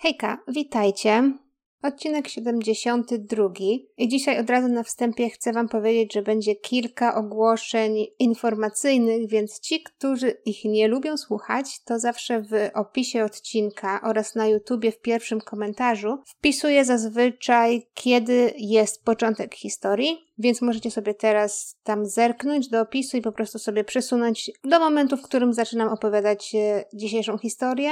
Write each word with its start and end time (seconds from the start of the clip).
Hejka, 0.00 0.38
witajcie. 0.48 1.32
Odcinek 1.82 2.28
72. 2.28 3.48
I 3.96 4.08
dzisiaj 4.08 4.40
od 4.40 4.50
razu 4.50 4.68
na 4.68 4.82
wstępie 4.82 5.30
chcę 5.30 5.52
Wam 5.52 5.68
powiedzieć, 5.68 6.14
że 6.14 6.22
będzie 6.22 6.56
kilka 6.56 7.14
ogłoszeń 7.14 8.06
informacyjnych, 8.18 9.28
więc 9.28 9.60
ci, 9.60 9.82
którzy 9.82 10.30
ich 10.44 10.64
nie 10.64 10.88
lubią 10.88 11.16
słuchać, 11.16 11.82
to 11.84 11.98
zawsze 11.98 12.42
w 12.42 12.52
opisie 12.74 13.24
odcinka 13.24 14.00
oraz 14.04 14.34
na 14.34 14.46
YouTubie 14.46 14.92
w 14.92 15.00
pierwszym 15.00 15.40
komentarzu 15.40 16.18
wpisuję 16.26 16.84
zazwyczaj, 16.84 17.82
kiedy 17.94 18.52
jest 18.58 19.04
początek 19.04 19.54
historii, 19.54 20.18
więc 20.38 20.62
możecie 20.62 20.90
sobie 20.90 21.14
teraz 21.14 21.76
tam 21.82 22.06
zerknąć 22.06 22.68
do 22.68 22.80
opisu 22.80 23.16
i 23.16 23.22
po 23.22 23.32
prostu 23.32 23.58
sobie 23.58 23.84
przesunąć 23.84 24.50
do 24.64 24.78
momentu, 24.78 25.16
w 25.16 25.22
którym 25.22 25.52
zaczynam 25.52 25.88
opowiadać 25.88 26.54
e, 26.54 26.84
dzisiejszą 26.94 27.38
historię. 27.38 27.90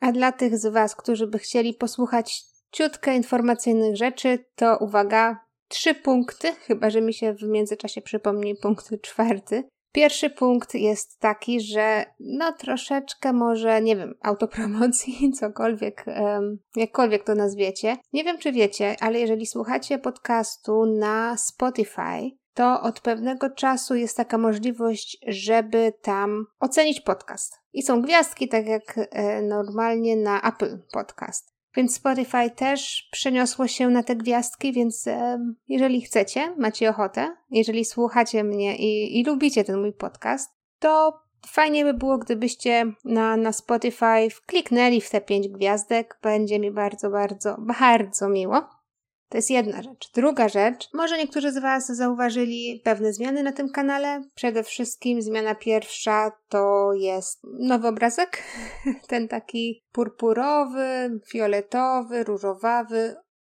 A 0.00 0.12
dla 0.12 0.32
tych 0.32 0.58
z 0.58 0.66
Was, 0.66 0.96
którzy 0.96 1.26
by 1.26 1.38
chcieli 1.38 1.74
posłuchać 1.74 2.42
ciutkę 2.72 3.16
informacyjnych 3.16 3.96
rzeczy, 3.96 4.44
to 4.54 4.78
uwaga, 4.78 5.44
trzy 5.68 5.94
punkty, 5.94 6.52
chyba 6.52 6.90
że 6.90 7.00
mi 7.00 7.14
się 7.14 7.32
w 7.32 7.42
międzyczasie 7.42 8.02
przypomni 8.02 8.54
punkt 8.54 9.02
czwarty. 9.02 9.64
Pierwszy 9.92 10.30
punkt 10.30 10.74
jest 10.74 11.20
taki, 11.20 11.60
że 11.60 12.04
no 12.20 12.52
troszeczkę 12.52 13.32
może, 13.32 13.82
nie 13.82 13.96
wiem, 13.96 14.14
autopromocji, 14.22 15.32
cokolwiek, 15.40 16.04
um, 16.06 16.58
jakkolwiek 16.76 17.24
to 17.24 17.34
nazwiecie. 17.34 17.96
Nie 18.12 18.24
wiem, 18.24 18.38
czy 18.38 18.52
wiecie, 18.52 18.96
ale 19.00 19.20
jeżeli 19.20 19.46
słuchacie 19.46 19.98
podcastu 19.98 20.86
na 20.86 21.36
Spotify, 21.36 22.30
to 22.54 22.82
od 22.82 23.00
pewnego 23.00 23.50
czasu 23.50 23.94
jest 23.94 24.16
taka 24.16 24.38
możliwość, 24.38 25.18
żeby 25.26 25.92
tam 26.02 26.46
ocenić 26.60 27.00
podcast. 27.00 27.63
I 27.74 27.82
są 27.82 28.02
gwiazdki, 28.02 28.48
tak 28.48 28.66
jak 28.66 28.94
e, 28.96 29.42
normalnie 29.42 30.16
na 30.16 30.42
Apple 30.42 30.78
Podcast. 30.92 31.54
Więc 31.76 31.94
Spotify 31.94 32.50
też 32.50 33.08
przeniosło 33.12 33.68
się 33.68 33.88
na 33.88 34.02
te 34.02 34.16
gwiazdki, 34.16 34.72
więc 34.72 35.06
e, 35.06 35.38
jeżeli 35.68 36.00
chcecie, 36.00 36.54
macie 36.58 36.90
ochotę, 36.90 37.36
jeżeli 37.50 37.84
słuchacie 37.84 38.44
mnie 38.44 38.76
i, 38.76 39.20
i 39.20 39.24
lubicie 39.24 39.64
ten 39.64 39.80
mój 39.80 39.92
podcast, 39.92 40.50
to 40.78 41.20
fajnie 41.46 41.84
by 41.84 41.94
było, 41.94 42.18
gdybyście 42.18 42.92
na, 43.04 43.36
na 43.36 43.52
Spotify 43.52 44.28
kliknęli 44.46 45.00
w 45.00 45.10
te 45.10 45.20
pięć 45.20 45.48
gwiazdek. 45.48 46.18
Będzie 46.22 46.58
mi 46.58 46.70
bardzo, 46.70 47.10
bardzo, 47.10 47.56
bardzo 47.58 48.28
miło. 48.28 48.68
To 49.34 49.38
jest 49.38 49.50
jedna 49.50 49.82
rzecz. 49.82 50.10
Druga 50.14 50.48
rzecz, 50.48 50.88
może 50.92 51.18
niektórzy 51.18 51.52
z 51.52 51.58
Was 51.58 51.86
zauważyli 51.86 52.80
pewne 52.84 53.12
zmiany 53.12 53.42
na 53.42 53.52
tym 53.52 53.68
kanale. 53.68 54.22
Przede 54.34 54.62
wszystkim 54.62 55.22
zmiana 55.22 55.54
pierwsza 55.54 56.32
to 56.48 56.92
jest 56.92 57.40
nowy 57.44 57.88
obrazek, 57.88 58.42
ten 59.08 59.28
taki 59.28 59.82
purpurowy, 59.92 61.20
fioletowy, 61.26 62.24
różowawy. 62.24 63.16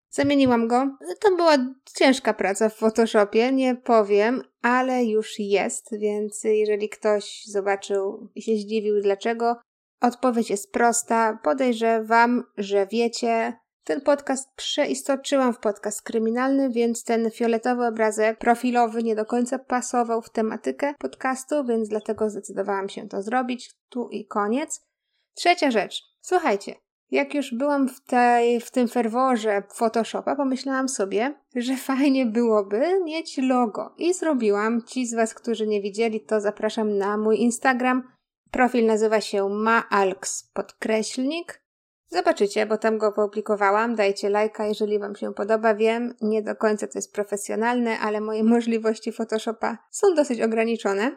Zamieniłam 0.10 0.68
go. 0.68 0.98
To 1.20 1.36
była 1.36 1.58
ciężka 1.96 2.34
praca 2.34 2.70
w 2.70 2.76
Photoshopie, 2.76 3.52
nie 3.52 3.76
powiem, 3.76 4.44
ale 4.62 5.06
już 5.06 5.40
jest, 5.40 6.00
więc 6.00 6.44
jeżeli 6.44 6.90
ktoś 6.90 7.44
zobaczył 7.46 8.30
i 8.36 8.42
się 8.42 8.56
zdziwił 8.56 9.02
dlaczego, 9.02 9.56
odpowiedź 10.02 10.50
jest 10.50 10.72
prosta. 10.72 11.40
Podejrzewam, 11.44 12.44
że 12.58 12.88
wiecie, 12.88 13.54
ten 13.88 14.02
podcast 14.02 14.50
przeistoczyłam 14.56 15.54
w 15.54 15.60
podcast 15.60 16.02
kryminalny, 16.02 16.70
więc 16.70 17.04
ten 17.04 17.32
fioletowy 17.32 17.86
obrazek 17.86 18.40
profilowy 18.40 19.04
nie 19.04 19.16
do 19.16 19.26
końca 19.26 19.60
pasował 19.60 20.22
w 20.22 20.30
tematykę 20.30 20.94
podcastu, 21.00 21.66
więc 21.66 21.90
dlatego 21.90 22.30
zdecydowałam 22.30 22.90
się 22.90 23.08
to 23.08 23.22
zrobić. 23.22 23.72
Tu 23.90 24.10
i 24.10 24.26
koniec. 24.26 24.86
Trzecia 25.34 25.72
rzecz. 25.72 26.04
Słuchajcie, 26.22 26.76
jak 27.12 27.34
już 27.34 27.54
byłam 27.54 27.90
w, 27.90 28.04
tej, 28.04 28.62
w 28.62 28.72
tym 28.72 28.88
ferworze 28.88 29.64
Photoshopa, 29.74 30.36
pomyślałam 30.36 30.90
sobie, 30.90 31.36
że 31.56 31.76
fajnie 31.92 32.26
byłoby 32.26 33.04
mieć 33.04 33.38
logo. 33.38 33.96
I 33.98 34.14
zrobiłam. 34.14 34.84
Ci 34.84 35.08
z 35.08 35.14
Was, 35.14 35.34
którzy 35.34 35.68
nie 35.68 35.82
widzieli, 35.82 36.22
to 36.22 36.42
zapraszam 36.42 36.98
na 36.98 37.18
mój 37.18 37.40
Instagram. 37.40 38.04
Profil 38.52 38.86
nazywa 38.86 39.22
się 39.22 39.50
maalks 39.50 40.44
podkreślnik 40.54 41.67
Zobaczycie, 42.10 42.66
bo 42.66 42.78
tam 42.78 42.98
go 42.98 43.12
wyopublikowałam. 43.12 43.96
Dajcie 43.96 44.30
lajka, 44.30 44.66
jeżeli 44.66 45.00
Wam 45.00 45.16
się 45.16 45.34
podoba. 45.34 45.76
Wiem, 45.76 46.16
nie 46.22 46.42
do 46.42 46.56
końca 46.56 46.88
to 46.88 46.98
jest 46.98 47.14
profesjonalne, 47.14 48.00
ale 48.00 48.22
moje 48.22 48.44
możliwości 48.56 49.12
Photoshopa 49.12 49.78
są 49.92 50.16
dosyć 50.16 50.42
ograniczone. 50.42 51.12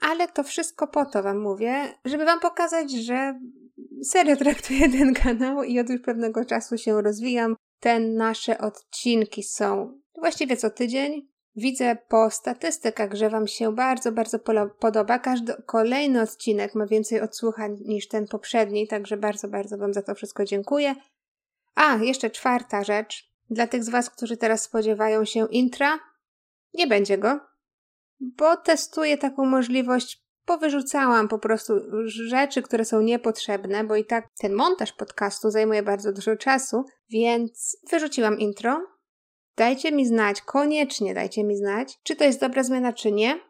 Ale 0.00 0.28
to 0.28 0.42
wszystko 0.42 0.86
po 0.86 1.06
to 1.06 1.22
Wam 1.22 1.38
mówię, 1.38 1.94
żeby 2.04 2.24
Wam 2.24 2.40
pokazać, 2.40 2.92
że 2.92 3.40
serio 4.04 4.36
traktuję 4.36 4.88
ten 4.88 5.14
kanał 5.22 5.62
i 5.62 5.80
od 5.80 5.90
już 5.90 6.00
pewnego 6.00 6.44
czasu 6.44 6.78
się 6.78 7.02
rozwijam. 7.02 7.56
Te 7.80 8.00
nasze 8.00 8.58
odcinki 8.58 9.42
są 9.42 10.00
właściwie 10.18 10.56
co 10.56 10.70
tydzień. 10.70 11.33
Widzę 11.56 11.96
po 12.08 12.30
statystykach, 12.30 13.14
że 13.14 13.30
Wam 13.30 13.46
się 13.46 13.74
bardzo, 13.74 14.12
bardzo 14.12 14.38
podoba. 14.78 15.18
Każdy 15.18 15.54
kolejny 15.66 16.22
odcinek 16.22 16.74
ma 16.74 16.86
więcej 16.86 17.20
odsłuchań 17.20 17.78
niż 17.84 18.08
ten 18.08 18.26
poprzedni, 18.26 18.88
także 18.88 19.16
bardzo, 19.16 19.48
bardzo 19.48 19.78
Wam 19.78 19.94
za 19.94 20.02
to 20.02 20.14
wszystko 20.14 20.44
dziękuję. 20.44 20.94
A, 21.74 21.96
jeszcze 21.96 22.30
czwarta 22.30 22.84
rzecz. 22.84 23.30
Dla 23.50 23.66
tych 23.66 23.84
z 23.84 23.88
Was, 23.88 24.10
którzy 24.10 24.36
teraz 24.36 24.62
spodziewają 24.62 25.24
się 25.24 25.46
intra, 25.50 25.98
nie 26.74 26.86
będzie 26.86 27.18
go, 27.18 27.40
bo 28.20 28.56
testuję 28.56 29.18
taką 29.18 29.44
możliwość. 29.44 30.24
Powyrzucałam 30.44 31.28
po 31.28 31.38
prostu 31.38 31.74
rzeczy, 32.06 32.62
które 32.62 32.84
są 32.84 33.00
niepotrzebne, 33.00 33.84
bo 33.84 33.96
i 33.96 34.04
tak 34.04 34.28
ten 34.38 34.52
montaż 34.52 34.92
podcastu 34.92 35.50
zajmuje 35.50 35.82
bardzo 35.82 36.12
dużo 36.12 36.36
czasu, 36.36 36.84
więc 37.08 37.76
wyrzuciłam 37.90 38.38
intro 38.38 38.93
Dajcie 39.56 39.92
mi 39.92 40.06
znać, 40.06 40.42
koniecznie 40.42 41.14
dajcie 41.14 41.44
mi 41.44 41.56
znać, 41.56 41.98
czy 42.02 42.16
to 42.16 42.24
jest 42.24 42.40
dobra 42.40 42.62
zmiana, 42.62 42.92
czy 42.92 43.12
nie. 43.12 43.40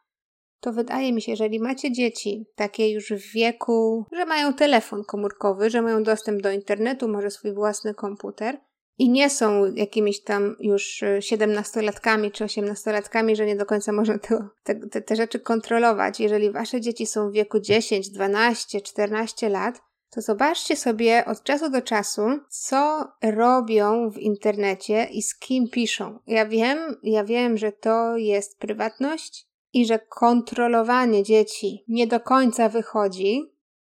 to 0.60 0.74
wydaje 0.74 1.14
mi 1.14 1.22
się, 1.22 1.36
że 1.36 1.44
jeżeli 1.44 1.60
macie 1.60 1.92
dzieci 1.92 2.46
takie 2.56 2.92
już 2.92 3.10
w 3.10 3.34
wieku, 3.34 4.06
że 4.12 4.26
mają 4.26 4.54
telefon 4.54 5.04
komórkowy, 5.04 5.70
że 5.70 5.82
mają 5.82 6.04
dostęp 6.04 6.42
do 6.42 6.52
internetu, 6.52 7.08
może 7.08 7.32
swój 7.32 7.54
własny 7.54 7.94
komputer, 7.94 8.62
i 8.98 9.10
nie 9.10 9.30
są 9.30 9.74
jakimiś 9.74 10.24
tam 10.24 10.56
już 10.60 11.04
e, 11.04 11.22
siedemnastolatkami 11.22 12.32
czy 12.32 12.44
osiemnastolatkami, 12.44 13.36
że 13.36 13.46
nie 13.46 13.56
do 13.56 13.66
końca 13.66 13.92
można 13.92 14.18
te, 14.64 15.02
te 15.02 15.16
rzeczy 15.16 15.40
kontrolować. 15.40 16.20
Jeżeli 16.20 16.52
wasze 16.52 16.82
dzieci 16.82 17.06
są 17.06 17.30
w 17.30 17.34
wieku 17.34 17.60
10, 17.60 18.10
12, 18.10 18.82
14 18.82 19.50
lat, 19.50 19.82
to 20.10 20.22
zobaczcie 20.22 20.76
sobie 20.76 21.26
od 21.26 21.44
czasu 21.44 21.70
do 21.70 21.82
czasu, 21.82 22.22
co 22.50 23.08
robią 23.24 24.10
w 24.10 24.18
internecie 24.18 25.08
i 25.12 25.22
z 25.22 25.36
kim 25.36 25.70
piszą. 25.70 26.20
Ja 26.28 26.46
wiem, 26.46 26.78
ja 27.04 27.24
wiem, 27.24 27.58
że 27.58 27.72
to 27.72 28.18
jest 28.18 28.60
prywatność 28.60 29.48
i 29.74 29.86
że 29.86 30.00
kontrolowanie 30.00 31.24
dzieci 31.24 31.84
nie 31.88 32.08
do 32.08 32.20
końca 32.20 32.70
wychodzi, 32.70 33.52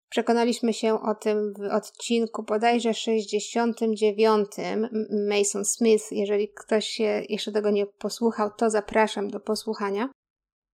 Przekonaliśmy 0.09 0.73
się 0.73 1.01
o 1.01 1.15
tym 1.15 1.53
w 1.53 1.73
odcinku 1.73 2.43
bodajże 2.43 2.93
69 2.93 4.47
Mason 5.29 5.65
Smith. 5.65 6.11
Jeżeli 6.11 6.49
ktoś 6.53 6.87
się 6.87 7.23
jeszcze 7.29 7.51
tego 7.51 7.69
nie 7.69 7.85
posłuchał, 7.85 8.49
to 8.57 8.69
zapraszam 8.69 9.29
do 9.29 9.39
posłuchania. 9.39 10.09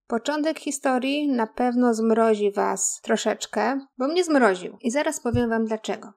Początek 0.07 0.59
historii 0.59 1.27
na 1.27 1.47
pewno 1.47 1.93
zmrozi 1.93 2.51
Was 2.51 2.99
troszeczkę, 3.03 3.79
bo 3.97 4.07
mnie 4.07 4.23
zmroził 4.23 4.77
i 4.81 4.91
zaraz 4.91 5.19
powiem 5.19 5.49
Wam 5.49 5.65
dlaczego. 5.65 6.13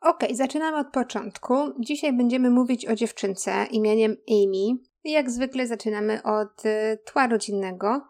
Ok, 0.00 0.20
zaczynamy 0.32 0.78
od 0.78 0.92
początku. 0.92 1.54
Dzisiaj 1.78 2.12
będziemy 2.12 2.50
mówić 2.50 2.86
o 2.86 2.94
dziewczynce 2.94 3.66
imieniem 3.70 4.16
Amy. 4.28 4.78
I 5.04 5.12
jak 5.12 5.30
zwykle 5.30 5.66
zaczynamy 5.66 6.22
od 6.22 6.64
y, 6.64 6.98
tła 7.04 7.26
rodzinnego. 7.26 8.00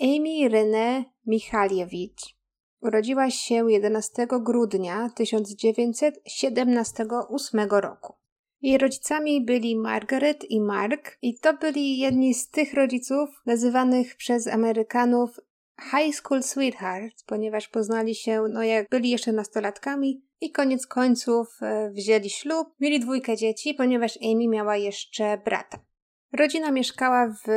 Amy 0.00 0.48
Renee 0.48 1.04
Michaliewicz 1.26 2.39
Urodziła 2.80 3.30
się 3.30 3.70
11 3.70 4.26
grudnia 4.40 5.10
1978 5.14 7.60
roku. 7.70 8.14
Jej 8.62 8.78
rodzicami 8.78 9.44
byli 9.44 9.76
Margaret 9.76 10.50
i 10.50 10.60
Mark, 10.60 11.18
i 11.22 11.38
to 11.38 11.54
byli 11.54 11.98
jedni 11.98 12.34
z 12.34 12.50
tych 12.50 12.74
rodziców 12.74 13.30
nazywanych 13.46 14.16
przez 14.16 14.46
Amerykanów 14.46 15.40
high 15.90 16.14
school 16.14 16.42
sweetheart, 16.42 17.24
ponieważ 17.26 17.68
poznali 17.68 18.14
się, 18.14 18.44
no 18.50 18.62
jak 18.62 18.88
byli 18.88 19.10
jeszcze 19.10 19.32
nastolatkami 19.32 20.22
i 20.40 20.52
koniec 20.52 20.86
końców 20.86 21.58
e, 21.62 21.90
wzięli 21.90 22.30
ślub, 22.30 22.68
mieli 22.80 23.00
dwójkę 23.00 23.36
dzieci, 23.36 23.74
ponieważ 23.74 24.18
Amy 24.22 24.48
miała 24.48 24.76
jeszcze 24.76 25.38
brata. 25.44 25.78
Rodzina 26.32 26.70
mieszkała 26.70 27.28
w 27.28 27.48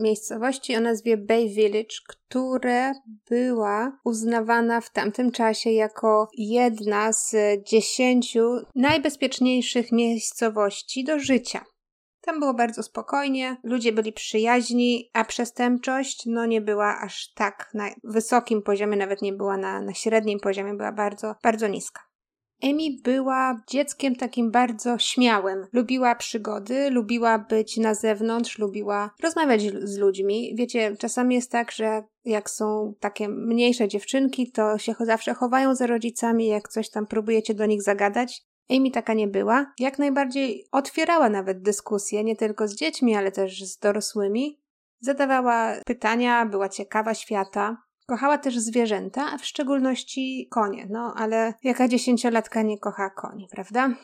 miejscowości 0.00 0.76
o 0.76 0.80
nazwie 0.80 1.16
Bay 1.16 1.48
Village, 1.48 1.96
która 2.08 2.92
była 3.30 3.98
uznawana 4.04 4.80
w 4.80 4.90
tamtym 4.90 5.30
czasie 5.30 5.70
jako 5.70 6.28
jedna 6.38 7.12
z 7.12 7.34
dziesięciu 7.66 8.42
najbezpieczniejszych 8.74 9.92
miejscowości 9.92 11.04
do 11.04 11.18
życia. 11.18 11.64
Tam 12.20 12.40
było 12.40 12.54
bardzo 12.54 12.82
spokojnie, 12.82 13.56
ludzie 13.64 13.92
byli 13.92 14.12
przyjaźni, 14.12 15.10
a 15.12 15.24
przestępczość 15.24 16.22
no 16.26 16.46
nie 16.46 16.60
była 16.60 17.00
aż 17.00 17.32
tak 17.34 17.70
na 17.74 17.88
wysokim 18.04 18.62
poziomie, 18.62 18.96
nawet 18.96 19.22
nie 19.22 19.32
była 19.32 19.56
na, 19.56 19.80
na 19.80 19.94
średnim 19.94 20.40
poziomie, 20.40 20.74
była 20.74 20.92
bardzo, 20.92 21.34
bardzo 21.42 21.68
niska. 21.68 22.11
Emi 22.62 23.00
była 23.04 23.60
dzieckiem 23.68 24.16
takim 24.16 24.50
bardzo 24.50 24.98
śmiałym. 24.98 25.66
Lubiła 25.72 26.14
przygody, 26.14 26.90
lubiła 26.90 27.38
być 27.38 27.76
na 27.76 27.94
zewnątrz, 27.94 28.58
lubiła 28.58 29.10
rozmawiać 29.22 29.62
z 29.62 29.98
ludźmi. 29.98 30.54
Wiecie, 30.58 30.96
czasami 30.98 31.34
jest 31.34 31.50
tak, 31.50 31.72
że 31.72 32.02
jak 32.24 32.50
są 32.50 32.94
takie 33.00 33.28
mniejsze 33.28 33.88
dziewczynki, 33.88 34.52
to 34.52 34.78
się 34.78 34.94
zawsze 35.00 35.34
chowają 35.34 35.74
za 35.74 35.86
rodzicami, 35.86 36.46
jak 36.46 36.68
coś 36.68 36.90
tam 36.90 37.06
próbujecie 37.06 37.54
do 37.54 37.66
nich 37.66 37.82
zagadać. 37.82 38.42
Amy 38.70 38.90
taka 38.90 39.14
nie 39.14 39.28
była. 39.28 39.72
Jak 39.78 39.98
najbardziej 39.98 40.66
otwierała 40.72 41.28
nawet 41.28 41.62
dyskusje, 41.62 42.24
nie 42.24 42.36
tylko 42.36 42.68
z 42.68 42.74
dziećmi, 42.74 43.16
ale 43.16 43.32
też 43.32 43.64
z 43.64 43.78
dorosłymi. 43.78 44.60
Zadawała 45.00 45.74
pytania, 45.86 46.46
była 46.46 46.68
ciekawa 46.68 47.14
świata. 47.14 47.76
Kochała 48.12 48.38
też 48.38 48.58
zwierzęta, 48.58 49.26
a 49.32 49.38
w 49.38 49.44
szczególności 49.44 50.48
konie. 50.50 50.86
No, 50.90 51.14
ale 51.16 51.54
jaka 51.62 51.88
dziesięciolatka 51.88 52.62
nie 52.62 52.78
kocha 52.78 53.10
koni, 53.10 53.48
prawda? 53.50 53.94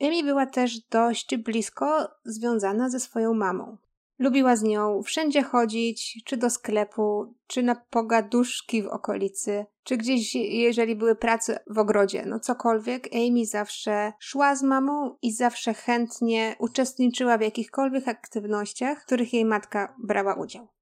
Amy 0.00 0.22
była 0.24 0.46
też 0.46 0.80
dość 0.80 1.36
blisko 1.36 2.08
związana 2.24 2.90
ze 2.90 3.00
swoją 3.00 3.34
mamą. 3.34 3.76
Lubiła 4.18 4.56
z 4.56 4.62
nią 4.62 5.02
wszędzie 5.02 5.42
chodzić, 5.42 6.22
czy 6.24 6.36
do 6.36 6.50
sklepu, 6.50 7.34
czy 7.46 7.62
na 7.62 7.74
pogaduszki 7.74 8.82
w 8.82 8.86
okolicy, 8.86 9.66
czy 9.84 9.96
gdzieś, 9.96 10.34
jeżeli 10.34 10.96
były 10.96 11.14
prace 11.14 11.60
w 11.66 11.78
ogrodzie, 11.78 12.24
no 12.26 12.40
cokolwiek. 12.40 13.08
Amy 13.14 13.46
zawsze 13.46 14.12
szła 14.18 14.56
z 14.56 14.62
mamą 14.62 15.16
i 15.22 15.32
zawsze 15.32 15.74
chętnie 15.74 16.56
uczestniczyła 16.58 17.38
w 17.38 17.40
jakichkolwiek 17.40 18.08
aktywnościach, 18.08 19.02
w 19.02 19.06
których 19.06 19.32
jej 19.32 19.44
matka 19.44 19.94
brała 19.98 20.34
udział. 20.34 20.77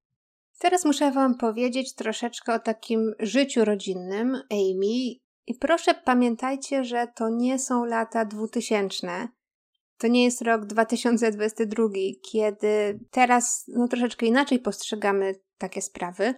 Teraz 0.58 0.84
muszę 0.84 1.10
Wam 1.10 1.34
powiedzieć 1.34 1.94
troszeczkę 1.94 2.54
o 2.54 2.58
takim 2.58 3.14
życiu 3.18 3.64
rodzinnym 3.64 4.34
Amy. 4.50 5.14
I 5.46 5.54
proszę 5.60 5.94
pamiętajcie, 6.04 6.84
że 6.84 7.06
to 7.14 7.28
nie 7.28 7.58
są 7.58 7.84
lata 7.84 8.24
dwutysięczne. 8.24 9.28
To 9.98 10.08
nie 10.08 10.24
jest 10.24 10.42
rok 10.42 10.64
2022, 10.64 11.88
kiedy 12.30 13.00
teraz 13.10 13.64
no, 13.68 13.88
troszeczkę 13.88 14.26
inaczej 14.26 14.58
postrzegamy 14.58 15.34
takie 15.58 15.82
sprawy. 15.82 16.34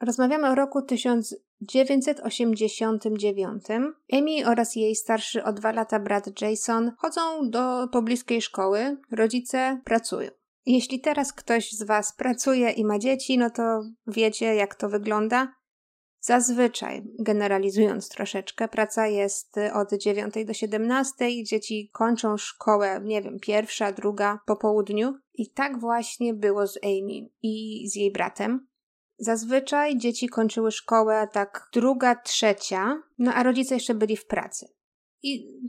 Rozmawiamy 0.00 0.50
o 0.50 0.54
roku 0.54 0.82
1989. 0.82 3.64
Amy 4.12 4.46
oraz 4.46 4.76
jej 4.76 4.96
starszy 4.96 5.44
o 5.44 5.52
dwa 5.52 5.72
lata 5.72 6.00
brat 6.00 6.40
Jason 6.40 6.92
chodzą 6.98 7.50
do 7.50 7.88
pobliskiej 7.88 8.42
szkoły, 8.42 8.96
rodzice 9.10 9.80
pracują. 9.84 10.41
Jeśli 10.66 11.00
teraz 11.00 11.32
ktoś 11.32 11.72
z 11.72 11.82
Was 11.82 12.16
pracuje 12.16 12.70
i 12.70 12.84
ma 12.84 12.98
dzieci, 12.98 13.38
no 13.38 13.50
to 13.50 13.82
wiecie, 14.06 14.54
jak 14.54 14.74
to 14.74 14.88
wygląda. 14.88 15.54
Zazwyczaj, 16.20 17.02
generalizując 17.18 18.08
troszeczkę, 18.08 18.68
praca 18.68 19.06
jest 19.06 19.56
od 19.74 19.92
9 19.92 20.34
do 20.46 20.54
17, 20.54 21.44
dzieci 21.44 21.90
kończą 21.92 22.36
szkołę, 22.36 23.00
nie 23.04 23.22
wiem, 23.22 23.38
pierwsza, 23.40 23.92
druga 23.92 24.38
po 24.46 24.56
południu. 24.56 25.14
I 25.34 25.50
tak 25.50 25.80
właśnie 25.80 26.34
było 26.34 26.66
z 26.66 26.78
Amy 26.84 27.28
i 27.42 27.84
z 27.88 27.94
jej 27.94 28.12
bratem. 28.12 28.66
Zazwyczaj 29.18 29.98
dzieci 29.98 30.28
kończyły 30.28 30.72
szkołę 30.72 31.28
tak 31.32 31.68
druga, 31.72 32.14
trzecia, 32.14 33.02
no 33.18 33.34
a 33.34 33.42
rodzice 33.42 33.74
jeszcze 33.74 33.94
byli 33.94 34.16
w 34.16 34.26
pracy. 34.26 34.68
I 35.22 35.60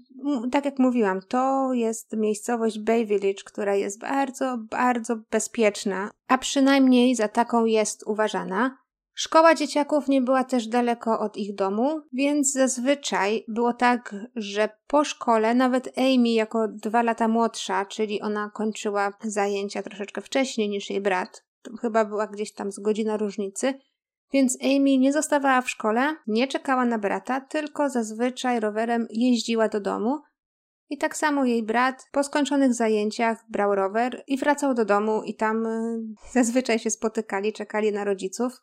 tak 0.52 0.66
jak 0.66 0.80
mówiłam, 0.80 1.22
to 1.28 1.74
jest 1.74 2.14
miejscowość 2.18 2.80
Bay 2.80 3.06
Village, 3.06 3.44
która 3.46 3.75
jest 3.75 4.00
bardzo, 4.00 4.58
bardzo 4.58 5.16
bezpieczna, 5.31 6.12
a 6.28 6.38
przynajmniej 6.38 7.16
za 7.16 7.28
taką 7.28 7.66
jest 7.66 8.04
uważana. 8.08 8.78
Szkoła 9.16 9.56
dzieciaków 9.56 10.08
nie 10.08 10.22
była 10.22 10.44
też 10.44 10.68
daleko 10.68 11.20
od 11.20 11.38
ich 11.38 11.56
domu, 11.56 12.02
więc 12.14 12.54
zazwyczaj 12.54 13.46
było 13.48 13.74
tak, 13.74 14.16
że 14.36 14.70
po 14.88 15.04
szkole 15.04 15.56
nawet 15.56 15.98
Amy 15.98 16.30
jako 16.30 16.68
dwa 16.68 17.04
lata 17.04 17.28
młodsza, 17.28 17.86
czyli 17.86 18.22
ona 18.22 18.52
kończyła 18.54 19.14
zajęcia 19.24 19.84
troszeczkę 19.84 20.22
wcześniej 20.22 20.69
niż 20.69 20.90
jej 20.90 21.02
brat, 21.02 21.46
chyba 21.81 22.06
była 22.06 22.28
gdzieś 22.28 22.54
tam 22.54 22.72
z 22.72 22.80
godzina 22.80 23.18
różnicy, 23.18 23.74
więc 24.33 24.57
Amy 24.62 24.97
nie 24.97 25.13
zostawała 25.13 25.62
w 25.62 25.69
szkole, 25.69 26.15
nie 26.27 26.47
czekała 26.47 26.85
na 26.85 26.97
brata, 26.97 27.41
tylko 27.41 27.89
zazwyczaj 27.89 28.59
rowerem 28.59 29.07
jeździła 29.09 29.69
do 29.69 29.80
domu. 29.80 30.21
I 30.89 30.97
tak 30.97 31.18
samo 31.18 31.45
jej 31.45 31.63
brat 31.63 32.07
po 32.12 32.24
skończonych 32.24 32.74
zajęciach 32.74 33.45
brał 33.50 33.75
rower 33.75 34.24
i 34.27 34.38
wracał 34.38 34.74
do 34.74 34.85
domu 34.85 35.24
i 35.24 35.35
tam 35.35 35.65
y, 35.65 36.00
zazwyczaj 36.31 36.80
się 36.80 36.89
spotykali, 36.89 37.53
czekali 37.53 37.91
na 37.91 38.03
rodziców. 38.03 38.62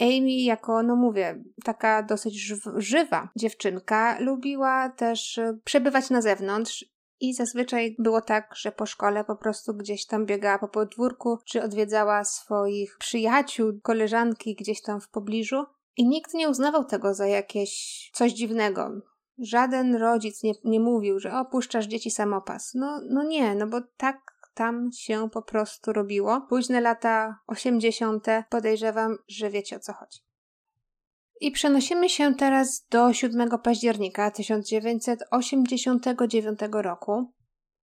Amy, 0.00 0.42
jako, 0.42 0.82
no 0.82 0.96
mówię, 0.96 1.42
taka 1.64 2.02
dosyć 2.02 2.54
żywa 2.76 3.28
dziewczynka, 3.36 4.16
lubiła 4.20 4.88
też 4.88 5.38
y, 5.38 5.60
przebywać 5.64 6.10
na 6.10 6.22
zewnątrz 6.22 6.95
i 7.20 7.34
zazwyczaj 7.34 7.96
było 7.98 8.20
tak, 8.20 8.54
że 8.56 8.72
po 8.72 8.86
szkole 8.86 9.24
po 9.24 9.36
prostu 9.36 9.74
gdzieś 9.74 10.06
tam 10.06 10.26
biegała 10.26 10.58
po 10.58 10.68
podwórku, 10.68 11.38
czy 11.44 11.62
odwiedzała 11.62 12.24
swoich 12.24 12.96
przyjaciół, 12.98 13.80
koleżanki 13.82 14.54
gdzieś 14.54 14.82
tam 14.82 15.00
w 15.00 15.08
pobliżu. 15.08 15.64
I 15.96 16.08
nikt 16.08 16.34
nie 16.34 16.48
uznawał 16.48 16.84
tego 16.84 17.14
za 17.14 17.26
jakieś 17.26 18.10
coś 18.14 18.32
dziwnego. 18.32 18.90
Żaden 19.38 19.94
rodzic 19.94 20.42
nie, 20.42 20.52
nie 20.64 20.80
mówił, 20.80 21.20
że 21.20 21.38
opuszczasz 21.38 21.86
dzieci 21.86 22.10
samopas. 22.10 22.72
No, 22.74 23.00
no 23.10 23.22
nie, 23.22 23.54
no 23.54 23.66
bo 23.66 23.80
tak 23.96 24.36
tam 24.54 24.90
się 24.92 25.30
po 25.30 25.42
prostu 25.42 25.92
robiło. 25.92 26.40
Późne 26.48 26.80
lata 26.80 27.38
osiemdziesiąte 27.46 28.44
podejrzewam, 28.50 29.18
że 29.28 29.50
wiecie 29.50 29.76
o 29.76 29.80
co 29.80 29.92
chodzi. 29.92 30.25
I 31.40 31.50
przenosimy 31.50 32.08
się 32.08 32.34
teraz 32.34 32.86
do 32.90 33.12
7 33.12 33.48
października 33.62 34.30
1989 34.30 36.58
roku. 36.72 37.36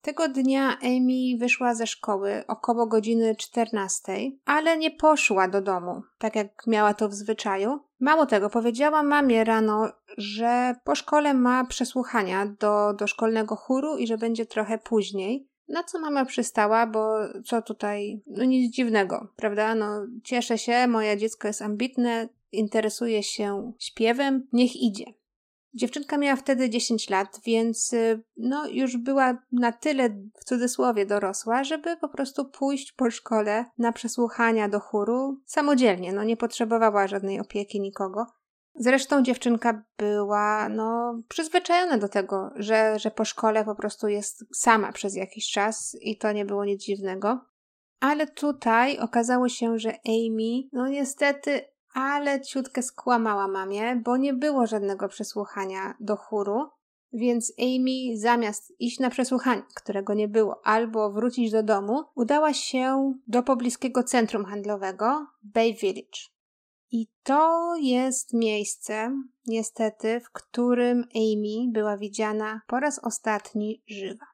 Tego 0.04 0.28
dnia 0.28 0.78
Amy 0.82 1.38
wyszła 1.38 1.74
ze 1.74 1.86
szkoły 1.86 2.44
około 2.48 2.86
godziny 2.86 3.36
14, 3.36 4.12
ale 4.44 4.78
nie 4.78 4.90
poszła 4.90 5.48
do 5.48 5.62
domu, 5.62 6.02
tak 6.18 6.36
jak 6.36 6.66
miała 6.66 6.94
to 6.94 7.08
w 7.08 7.14
zwyczaju. 7.14 7.80
Mało 8.00 8.26
tego, 8.26 8.50
powiedziała 8.50 9.02
mamie 9.02 9.44
rano, 9.44 9.88
że 10.16 10.74
po 10.84 10.94
szkole 10.94 11.34
ma 11.34 11.64
przesłuchania 11.64 12.46
do, 12.60 12.94
do 12.98 13.06
szkolnego 13.06 13.56
chóru 13.56 13.96
i 13.96 14.06
że 14.06 14.18
będzie 14.18 14.46
trochę 14.46 14.78
później. 14.78 15.48
Na 15.68 15.82
co 15.82 16.00
mama 16.00 16.24
przystała, 16.24 16.86
bo 16.86 17.14
co 17.44 17.62
tutaj, 17.62 18.22
no 18.26 18.44
nic 18.44 18.74
dziwnego, 18.74 19.28
prawda? 19.36 19.74
No, 19.74 20.06
cieszę 20.24 20.58
się, 20.58 20.86
moje 20.86 21.16
dziecko 21.16 21.48
jest 21.48 21.62
ambitne, 21.62 22.28
interesuje 22.54 23.22
się 23.22 23.72
śpiewem, 23.78 24.48
niech 24.52 24.76
idzie. 24.76 25.04
Dziewczynka 25.74 26.18
miała 26.18 26.36
wtedy 26.36 26.70
10 26.70 27.10
lat, 27.10 27.40
więc 27.46 27.92
y, 27.92 28.22
no 28.36 28.66
już 28.68 28.96
była 28.96 29.38
na 29.52 29.72
tyle 29.72 30.10
w 30.40 30.44
cudzysłowie 30.44 31.06
dorosła, 31.06 31.64
żeby 31.64 31.96
po 31.96 32.08
prostu 32.08 32.44
pójść 32.44 32.92
po 32.92 33.10
szkole 33.10 33.64
na 33.78 33.92
przesłuchania 33.92 34.68
do 34.68 34.80
chóru 34.80 35.40
samodzielnie, 35.46 36.12
no 36.12 36.24
nie 36.24 36.36
potrzebowała 36.36 37.06
żadnej 37.06 37.40
opieki 37.40 37.80
nikogo. 37.80 38.26
Zresztą 38.74 39.22
dziewczynka 39.22 39.84
była 39.98 40.68
no 40.68 41.18
przyzwyczajona 41.28 41.98
do 41.98 42.08
tego, 42.08 42.50
że, 42.56 42.98
że 42.98 43.10
po 43.10 43.24
szkole 43.24 43.64
po 43.64 43.74
prostu 43.74 44.08
jest 44.08 44.44
sama 44.54 44.92
przez 44.92 45.16
jakiś 45.16 45.50
czas 45.50 45.96
i 46.00 46.18
to 46.18 46.32
nie 46.32 46.44
było 46.44 46.64
nic 46.64 46.84
dziwnego. 46.84 47.40
Ale 48.00 48.26
tutaj 48.26 48.98
okazało 48.98 49.48
się, 49.48 49.78
że 49.78 49.90
Amy, 49.90 50.68
no 50.72 50.88
niestety 50.88 51.60
ale 51.94 52.40
ciutkę 52.40 52.82
skłamała 52.82 53.48
mamie, 53.48 53.96
bo 53.96 54.16
nie 54.16 54.34
było 54.34 54.66
żadnego 54.66 55.08
przesłuchania 55.08 55.94
do 56.00 56.16
chóru, 56.16 56.68
więc 57.12 57.52
Amy 57.58 58.18
zamiast 58.18 58.72
iść 58.78 59.00
na 59.00 59.10
przesłuchanie, 59.10 59.62
którego 59.74 60.14
nie 60.14 60.28
było, 60.28 60.66
albo 60.66 61.10
wrócić 61.10 61.50
do 61.50 61.62
domu, 61.62 62.04
udała 62.14 62.52
się 62.52 63.14
do 63.26 63.42
pobliskiego 63.42 64.02
centrum 64.02 64.44
handlowego 64.44 65.26
Bay 65.42 65.74
Village. 65.74 66.20
I 66.90 67.06
to 67.22 67.74
jest 67.76 68.32
miejsce, 68.32 69.22
niestety, 69.46 70.20
w 70.20 70.30
którym 70.30 71.04
Amy 71.14 71.72
była 71.72 71.96
widziana 71.96 72.60
po 72.66 72.80
raz 72.80 72.98
ostatni 72.98 73.82
żywa. 73.86 74.26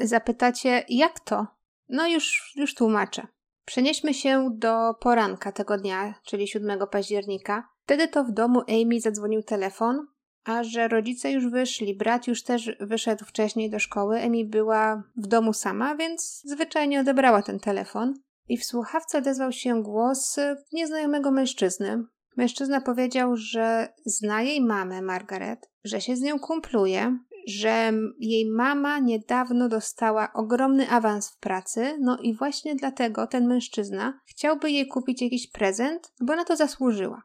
Zapytacie, 0.00 0.84
jak 0.88 1.20
to? 1.20 1.46
No 1.88 2.08
już, 2.08 2.52
już 2.56 2.74
tłumaczę. 2.74 3.26
Przenieśmy 3.64 4.14
się 4.14 4.48
do 4.52 4.94
poranka 5.00 5.52
tego 5.52 5.78
dnia, 5.78 6.14
czyli 6.24 6.48
7 6.48 6.78
października. 6.90 7.68
Wtedy 7.84 8.08
to 8.08 8.24
w 8.24 8.32
domu 8.32 8.62
Amy 8.68 9.00
zadzwonił 9.00 9.42
telefon, 9.42 10.06
a 10.44 10.64
że 10.64 10.88
rodzice 10.88 11.32
już 11.32 11.48
wyszli, 11.48 11.96
brat 11.96 12.26
już 12.26 12.42
też 12.42 12.70
wyszedł 12.80 13.24
wcześniej 13.24 13.70
do 13.70 13.78
szkoły, 13.78 14.22
Amy 14.22 14.44
była 14.44 15.02
w 15.16 15.26
domu 15.26 15.52
sama, 15.52 15.96
więc 15.96 16.42
zwyczajnie 16.44 17.00
odebrała 17.00 17.42
ten 17.42 17.60
telefon. 17.60 18.14
I 18.48 18.58
w 18.58 18.64
słuchawce 18.64 19.18
odezwał 19.18 19.52
się 19.52 19.82
głos 19.82 20.36
nieznajomego 20.72 21.30
mężczyzny. 21.30 22.04
Mężczyzna 22.36 22.80
powiedział, 22.80 23.36
że 23.36 23.92
zna 24.04 24.42
jej 24.42 24.60
mamę, 24.60 25.02
Margaret, 25.02 25.70
że 25.84 26.00
się 26.00 26.16
z 26.16 26.20
nią 26.20 26.38
kumpluje, 26.38 27.18
że 27.46 27.92
jej 28.18 28.50
mama 28.50 28.98
niedawno 28.98 29.68
dostała 29.68 30.32
ogromny 30.32 30.90
awans 30.90 31.30
w 31.30 31.38
pracy, 31.38 31.98
no 32.00 32.18
i 32.18 32.34
właśnie 32.34 32.74
dlatego 32.74 33.26
ten 33.26 33.46
mężczyzna 33.46 34.20
chciałby 34.26 34.70
jej 34.70 34.88
kupić 34.88 35.22
jakiś 35.22 35.50
prezent, 35.50 36.12
bo 36.20 36.36
na 36.36 36.44
to 36.44 36.56
zasłużyła. 36.56 37.22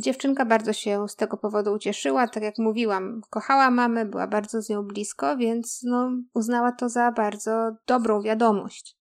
Dziewczynka 0.00 0.44
bardzo 0.44 0.72
się 0.72 1.08
z 1.08 1.16
tego 1.16 1.36
powodu 1.36 1.72
ucieszyła, 1.72 2.28
tak 2.28 2.42
jak 2.42 2.58
mówiłam, 2.58 3.20
kochała 3.30 3.70
mamę, 3.70 4.04
była 4.04 4.26
bardzo 4.26 4.62
z 4.62 4.68
nią 4.68 4.82
blisko, 4.82 5.36
więc 5.36 5.82
no, 5.82 6.10
uznała 6.34 6.72
to 6.72 6.88
za 6.88 7.12
bardzo 7.12 7.70
dobrą 7.86 8.22
wiadomość. 8.22 8.96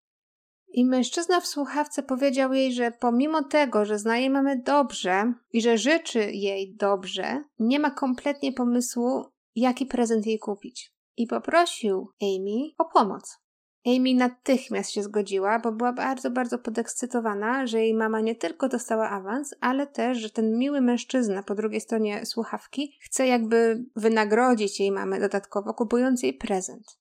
I 0.73 0.85
mężczyzna 0.85 1.39
w 1.39 1.47
słuchawce 1.47 2.03
powiedział 2.03 2.53
jej, 2.53 2.73
że 2.73 2.91
pomimo 2.91 3.43
tego, 3.43 3.85
że 3.85 3.99
zna 3.99 4.17
jej 4.17 4.29
mamę 4.29 4.55
dobrze 4.55 5.33
i 5.53 5.61
że 5.61 5.77
życzy 5.77 6.31
jej 6.31 6.75
dobrze, 6.75 7.43
nie 7.59 7.79
ma 7.79 7.91
kompletnie 7.91 8.53
pomysłu, 8.53 9.25
jaki 9.55 9.86
prezent 9.86 10.25
jej 10.25 10.39
kupić. 10.39 10.93
I 11.17 11.27
poprosił 11.27 12.10
Amy 12.22 12.70
o 12.77 12.86
pomoc. 12.86 13.38
Amy 13.86 14.13
natychmiast 14.15 14.91
się 14.91 15.03
zgodziła, 15.03 15.60
bo 15.60 15.72
była 15.72 15.93
bardzo, 15.93 16.31
bardzo 16.31 16.60
podekscytowana, 16.60 17.67
że 17.67 17.79
jej 17.79 17.93
mama 17.93 18.22
nie 18.22 18.36
tylko 18.36 18.70
dostała 18.70 19.10
awans, 19.10 19.55
ale 19.62 19.88
też, 19.88 20.17
że 20.17 20.29
ten 20.29 20.58
miły 20.58 20.81
mężczyzna 20.81 21.43
po 21.43 21.55
drugiej 21.55 21.81
stronie 21.81 22.25
słuchawki 22.25 22.98
chce 23.01 23.27
jakby 23.27 23.86
wynagrodzić 23.96 24.79
jej 24.79 24.91
mamę 24.91 25.20
dodatkowo, 25.20 25.74
kupując 25.74 26.24
jej 26.24 26.34
prezent. 26.34 27.00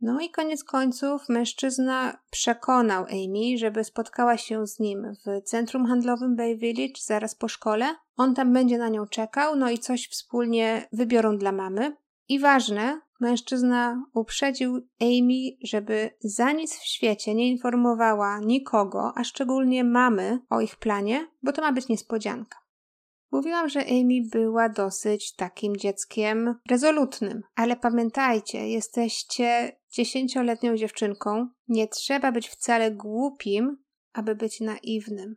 No 0.00 0.20
i 0.20 0.30
koniec 0.30 0.64
końców 0.64 1.28
mężczyzna 1.28 2.18
przekonał 2.30 3.04
Amy, 3.04 3.58
żeby 3.58 3.84
spotkała 3.84 4.36
się 4.36 4.66
z 4.66 4.78
nim 4.78 5.12
w 5.26 5.42
centrum 5.44 5.86
handlowym 5.86 6.36
Bay 6.36 6.56
Village 6.56 7.00
zaraz 7.04 7.34
po 7.34 7.48
szkole. 7.48 7.94
On 8.16 8.34
tam 8.34 8.52
będzie 8.52 8.78
na 8.78 8.88
nią 8.88 9.06
czekał, 9.06 9.56
no 9.56 9.70
i 9.70 9.78
coś 9.78 10.08
wspólnie 10.08 10.88
wybiorą 10.92 11.38
dla 11.38 11.52
mamy. 11.52 11.96
I 12.28 12.38
ważne, 12.38 13.00
mężczyzna 13.20 14.04
uprzedził 14.14 14.86
Amy, 15.00 15.56
żeby 15.62 16.10
za 16.20 16.52
nic 16.52 16.78
w 16.78 16.86
świecie 16.86 17.34
nie 17.34 17.48
informowała 17.48 18.40
nikogo, 18.40 19.12
a 19.14 19.24
szczególnie 19.24 19.84
mamy 19.84 20.38
o 20.50 20.60
ich 20.60 20.76
planie, 20.76 21.26
bo 21.42 21.52
to 21.52 21.62
ma 21.62 21.72
być 21.72 21.88
niespodzianka. 21.88 22.58
Mówiłam, 23.30 23.68
że 23.68 23.80
Amy 23.80 24.28
była 24.30 24.68
dosyć 24.68 25.32
takim 25.32 25.76
dzieckiem 25.76 26.54
rezolutnym, 26.70 27.42
ale 27.54 27.76
pamiętajcie, 27.76 28.68
jesteście 28.68 29.76
dziesięcioletnią 29.90 30.76
dziewczynką, 30.76 31.48
nie 31.68 31.88
trzeba 31.88 32.32
być 32.32 32.48
wcale 32.48 32.90
głupim, 32.90 33.76
aby 34.12 34.34
być 34.34 34.60
naiwnym. 34.60 35.36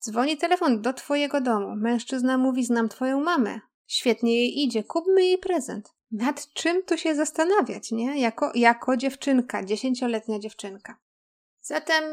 Dzwoni 0.00 0.36
telefon 0.36 0.82
do 0.82 0.92
twojego 0.92 1.40
domu. 1.40 1.76
Mężczyzna 1.76 2.38
mówi: 2.38 2.64
Znam 2.64 2.88
twoją 2.88 3.20
mamę. 3.20 3.60
Świetnie 3.86 4.36
jej 4.36 4.62
idzie, 4.64 4.84
kupmy 4.84 5.24
jej 5.24 5.38
prezent. 5.38 5.94
Nad 6.10 6.52
czym 6.52 6.82
tu 6.82 6.98
się 6.98 7.14
zastanawiać, 7.14 7.92
nie? 7.92 8.20
Jako, 8.20 8.52
jako 8.54 8.96
dziewczynka, 8.96 9.64
dziesięcioletnia 9.64 10.38
dziewczynka. 10.38 10.96
Zatem 11.60 12.04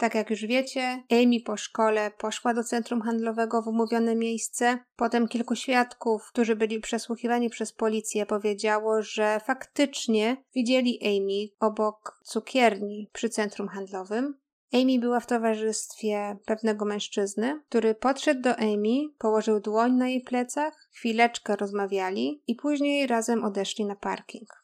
tak 0.00 0.14
jak 0.14 0.30
już 0.30 0.46
wiecie, 0.46 1.02
Amy 1.10 1.40
po 1.44 1.56
szkole 1.56 2.10
poszła 2.18 2.54
do 2.54 2.64
centrum 2.64 3.02
handlowego 3.02 3.62
w 3.62 3.68
umówione 3.68 4.14
miejsce. 4.14 4.78
Potem 4.96 5.28
kilku 5.28 5.56
świadków, 5.56 6.28
którzy 6.28 6.56
byli 6.56 6.80
przesłuchiwani 6.80 7.50
przez 7.50 7.72
policję, 7.72 8.26
powiedziało, 8.26 9.02
że 9.02 9.40
faktycznie 9.44 10.36
widzieli 10.54 10.98
Amy 11.02 11.68
obok 11.68 12.20
cukierni 12.24 13.10
przy 13.12 13.28
centrum 13.28 13.68
handlowym. 13.68 14.34
Amy 14.72 14.98
była 14.98 15.20
w 15.20 15.26
towarzystwie 15.26 16.36
pewnego 16.46 16.84
mężczyzny, 16.84 17.60
który 17.68 17.94
podszedł 17.94 18.40
do 18.40 18.56
Amy, 18.56 18.98
położył 19.18 19.60
dłoń 19.60 19.92
na 19.92 20.08
jej 20.08 20.20
plecach, 20.20 20.88
chwileczkę 20.92 21.56
rozmawiali 21.56 22.42
i 22.46 22.54
później 22.54 23.06
razem 23.06 23.44
odeszli 23.44 23.84
na 23.84 23.96
parking. 23.96 24.59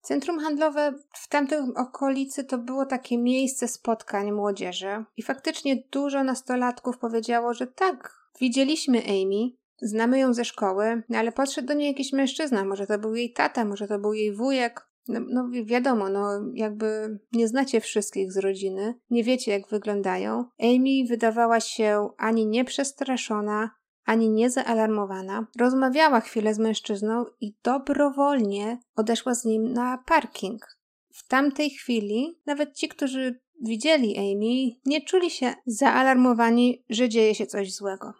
Centrum 0.00 0.40
handlowe 0.40 0.94
w 1.12 1.28
tamtej 1.28 1.58
okolicy 1.76 2.44
to 2.44 2.58
było 2.58 2.86
takie 2.86 3.18
miejsce 3.18 3.68
spotkań 3.68 4.32
młodzieży 4.32 5.04
i 5.16 5.22
faktycznie 5.22 5.82
dużo 5.90 6.24
nastolatków 6.24 6.98
powiedziało, 6.98 7.54
że 7.54 7.66
tak, 7.66 8.14
widzieliśmy 8.40 8.98
Amy, 8.98 9.50
znamy 9.82 10.18
ją 10.18 10.34
ze 10.34 10.44
szkoły, 10.44 11.02
no 11.08 11.18
ale 11.18 11.32
podszedł 11.32 11.68
do 11.68 11.74
niej 11.74 11.88
jakiś 11.88 12.12
mężczyzna, 12.12 12.64
może 12.64 12.86
to 12.86 12.98
był 12.98 13.14
jej 13.14 13.32
tata, 13.32 13.64
może 13.64 13.88
to 13.88 13.98
był 13.98 14.12
jej 14.12 14.32
wujek. 14.32 14.88
No, 15.08 15.20
no 15.28 15.48
wiadomo, 15.64 16.08
no 16.08 16.28
jakby 16.54 17.18
nie 17.32 17.48
znacie 17.48 17.80
wszystkich 17.80 18.32
z 18.32 18.36
rodziny, 18.36 18.94
nie 19.10 19.24
wiecie 19.24 19.52
jak 19.52 19.68
wyglądają. 19.68 20.44
Amy 20.60 21.08
wydawała 21.08 21.60
się 21.60 22.08
ani 22.18 22.46
nieprzestraszona, 22.46 23.70
ani 24.08 24.30
nie 24.30 24.50
zaalarmowana, 24.50 25.46
rozmawiała 25.58 26.20
chwilę 26.20 26.54
z 26.54 26.58
mężczyzną 26.58 27.24
i 27.40 27.54
dobrowolnie 27.62 28.78
odeszła 28.96 29.34
z 29.34 29.44
nim 29.44 29.72
na 29.72 29.98
parking. 30.06 30.66
W 31.12 31.28
tamtej 31.28 31.70
chwili 31.70 32.40
nawet 32.46 32.74
ci, 32.74 32.88
którzy 32.88 33.40
widzieli 33.62 34.18
Amy, 34.18 34.80
nie 34.84 35.00
czuli 35.04 35.30
się 35.30 35.54
zaalarmowani, 35.66 36.84
że 36.90 37.08
dzieje 37.08 37.34
się 37.34 37.46
coś 37.46 37.74
złego. 37.74 38.12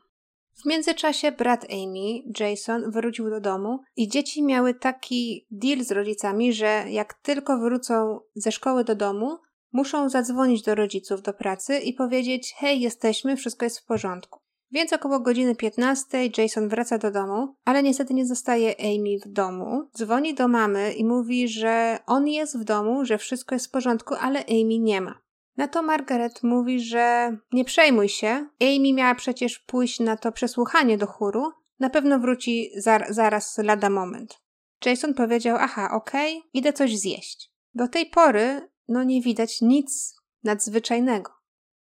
W 0.62 0.66
międzyczasie 0.66 1.32
brat 1.32 1.64
Amy, 1.64 2.22
Jason, 2.40 2.90
wrócił 2.90 3.30
do 3.30 3.40
domu 3.40 3.80
i 3.96 4.08
dzieci 4.08 4.42
miały 4.42 4.74
taki 4.74 5.46
deal 5.50 5.84
z 5.84 5.92
rodzicami, 5.92 6.52
że 6.52 6.84
jak 6.88 7.14
tylko 7.14 7.58
wrócą 7.58 8.20
ze 8.34 8.52
szkoły 8.52 8.84
do 8.84 8.94
domu, 8.94 9.38
muszą 9.72 10.08
zadzwonić 10.08 10.62
do 10.62 10.74
rodziców 10.74 11.22
do 11.22 11.32
pracy 11.32 11.78
i 11.78 11.92
powiedzieć: 11.94 12.54
Hej, 12.58 12.80
jesteśmy, 12.80 13.36
wszystko 13.36 13.64
jest 13.64 13.78
w 13.78 13.84
porządku. 13.84 14.47
Więc 14.70 14.92
około 14.92 15.20
godziny 15.20 15.54
15 15.54 16.30
Jason 16.38 16.68
wraca 16.68 16.98
do 16.98 17.10
domu, 17.10 17.54
ale 17.64 17.82
niestety 17.82 18.14
nie 18.14 18.26
zostaje 18.26 18.74
Amy 18.80 19.18
w 19.24 19.28
domu. 19.32 19.88
Dzwoni 19.96 20.34
do 20.34 20.48
mamy 20.48 20.92
i 20.92 21.04
mówi, 21.04 21.48
że 21.48 21.98
on 22.06 22.28
jest 22.28 22.58
w 22.58 22.64
domu, 22.64 23.04
że 23.04 23.18
wszystko 23.18 23.54
jest 23.54 23.66
w 23.66 23.70
porządku, 23.70 24.14
ale 24.20 24.40
Amy 24.40 24.78
nie 24.78 25.00
ma. 25.00 25.20
Na 25.56 25.68
to 25.68 25.82
Margaret 25.82 26.42
mówi, 26.42 26.80
że 26.80 27.36
nie 27.52 27.64
przejmuj 27.64 28.08
się, 28.08 28.46
Amy 28.60 28.92
miała 28.94 29.14
przecież 29.14 29.58
pójść 29.58 30.00
na 30.00 30.16
to 30.16 30.32
przesłuchanie 30.32 30.98
do 30.98 31.06
chóru, 31.06 31.52
na 31.80 31.90
pewno 31.90 32.18
wróci 32.18 32.70
zar 32.76 33.06
zaraz 33.10 33.58
lada 33.58 33.90
moment. 33.90 34.40
Jason 34.84 35.14
powiedział, 35.14 35.56
aha, 35.60 35.90
okej, 35.92 36.38
okay, 36.38 36.50
idę 36.52 36.72
coś 36.72 36.98
zjeść. 36.98 37.50
Do 37.74 37.88
tej 37.88 38.06
pory, 38.06 38.68
no 38.88 39.04
nie 39.04 39.22
widać 39.22 39.60
nic 39.60 40.16
nadzwyczajnego. 40.44 41.37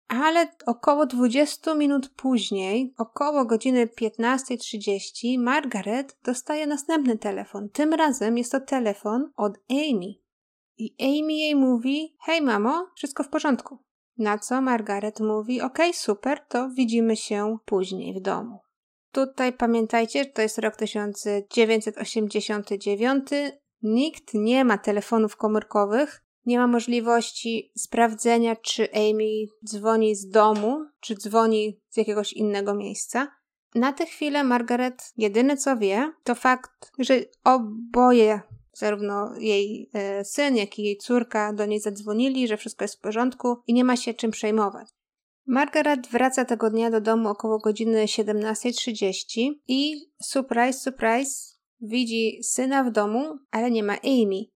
Ale 0.09 0.49
około 0.67 1.07
20 1.07 1.75
minut 1.75 2.09
później, 2.09 2.95
około 2.99 3.45
godziny 3.45 3.87
15.30, 3.87 5.39
Margaret 5.39 6.19
dostaje 6.25 6.67
następny 6.67 7.19
telefon. 7.19 7.69
Tym 7.69 7.95
razem 7.95 8.39
jest 8.39 8.53
to 8.53 8.61
telefon 8.61 9.31
od 9.37 9.59
Amy. 9.71 10.15
I 10.79 10.95
Amy 11.01 11.33
jej 11.33 11.57
mówi: 11.57 12.17
Hej, 12.21 12.43
mamo, 12.43 12.87
wszystko 12.97 13.23
w 13.23 13.29
porządku. 13.29 13.79
Na 14.19 14.39
co 14.39 14.61
Margaret 14.61 15.21
mówi: 15.21 15.63
Okej, 15.63 15.95
super, 15.95 16.41
to 16.49 16.71
widzimy 16.71 17.17
się 17.17 17.59
później 17.65 18.15
w 18.15 18.21
domu. 18.21 18.61
Tutaj 19.13 19.53
pamiętajcie, 19.53 20.25
że 20.25 20.31
to 20.31 20.43
jest 20.43 20.59
rok 20.59 20.77
1989. 20.77 23.29
Nikt 23.83 24.35
nie 24.35 24.65
ma 24.65 24.79
telefonów 24.79 25.37
komórkowych, 25.37 26.24
nie 26.47 26.59
ma 26.59 26.67
możliwości 26.67 27.73
sprawdzenia, 27.77 28.57
czy 28.57 28.89
Amy 28.93 29.47
dzwoni 29.65 30.17
z 30.17 30.29
domu, 30.29 30.87
czy 31.01 31.15
dzwoni 31.15 31.81
z 31.89 31.97
jakiegoś 31.97 32.33
innego 32.33 32.75
miejsca. 32.75 33.29
Na 33.75 33.93
tę 33.93 34.07
chwilę 34.07 34.45
Margaret 34.45 35.13
jedyne 35.17 35.57
co 35.57 35.77
wie, 35.77 36.13
to 36.25 36.35
fakt, 36.35 36.93
że 36.99 37.21
oboje, 37.45 38.41
zarówno 38.73 39.39
jej 39.39 39.91
e, 39.93 40.25
syn, 40.25 40.57
jak 40.57 40.79
i 40.79 40.83
jej 40.83 40.97
córka 40.97 41.53
do 41.53 41.67
niej 41.67 41.81
zadzwonili, 41.81 42.49
że 42.49 42.57
wszystko 42.57 42.85
jest 42.85 42.97
w 42.97 43.01
porządku 43.01 43.57
i 43.67 43.75
nie 43.75 43.85
ma 43.85 43.97
się 43.97 44.15
czym 44.15 44.31
przejmować. 44.31 44.89
Margaret 45.47 46.07
wraca 46.07 46.45
tego 46.45 46.71
dnia 46.71 46.91
do 46.91 47.01
domu 47.01 47.29
około 47.29 47.59
godziny 47.59 48.05
17.30 48.05 49.51
i 49.69 49.97
surprise, 50.23 50.79
surprise, 50.81 51.55
widzi 51.81 52.41
syna 52.43 52.85
w 52.85 52.91
domu, 52.91 53.39
ale 53.51 53.71
nie 53.71 53.83
ma 53.83 53.93
Amy. 53.93 54.54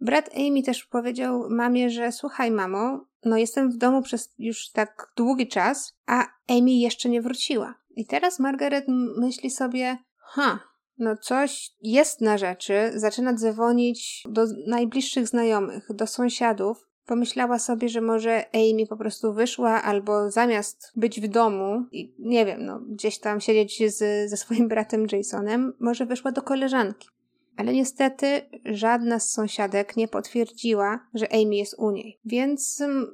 Brat 0.00 0.30
Amy 0.36 0.62
też 0.62 0.84
powiedział 0.84 1.50
mamie, 1.50 1.90
że 1.90 2.12
słuchaj 2.12 2.50
mamo, 2.50 3.04
no 3.24 3.36
jestem 3.36 3.70
w 3.70 3.76
domu 3.76 4.02
przez 4.02 4.34
już 4.38 4.70
tak 4.70 5.12
długi 5.16 5.48
czas, 5.48 5.98
a 6.06 6.26
Amy 6.48 6.72
jeszcze 6.72 7.08
nie 7.08 7.22
wróciła. 7.22 7.74
I 7.96 8.06
teraz 8.06 8.38
Margaret 8.38 8.84
myśli 9.18 9.50
sobie, 9.50 9.98
ha, 10.18 10.60
no 10.98 11.16
coś 11.16 11.70
jest 11.82 12.20
na 12.20 12.38
rzeczy, 12.38 12.92
zaczyna 12.94 13.34
dzwonić 13.34 14.24
do 14.28 14.46
najbliższych 14.66 15.28
znajomych, 15.28 15.86
do 15.94 16.06
sąsiadów, 16.06 16.86
Pomyślała 17.06 17.58
sobie, 17.58 17.88
że 17.88 18.00
może 18.00 18.44
Amy 18.54 18.86
po 18.88 18.96
prostu 18.96 19.32
wyszła, 19.32 19.82
albo 19.82 20.30
zamiast 20.30 20.92
być 20.96 21.20
w 21.20 21.28
domu 21.28 21.86
i 21.92 22.14
nie 22.18 22.46
wiem, 22.46 22.64
no 22.64 22.80
gdzieś 22.80 23.18
tam 23.18 23.40
siedzieć 23.40 23.96
z, 23.96 24.30
ze 24.30 24.36
swoim 24.36 24.68
bratem 24.68 25.06
Jasonem, 25.12 25.72
może 25.80 26.06
wyszła 26.06 26.32
do 26.32 26.42
koleżanki. 26.42 27.08
Ale 27.56 27.72
niestety 27.72 28.42
żadna 28.64 29.20
z 29.20 29.32
sąsiadek 29.32 29.96
nie 29.96 30.08
potwierdziła, 30.08 31.08
że 31.14 31.32
Amy 31.32 31.56
jest 31.56 31.74
u 31.78 31.90
niej. 31.90 32.20
Więc 32.24 32.80
mm, 32.80 33.06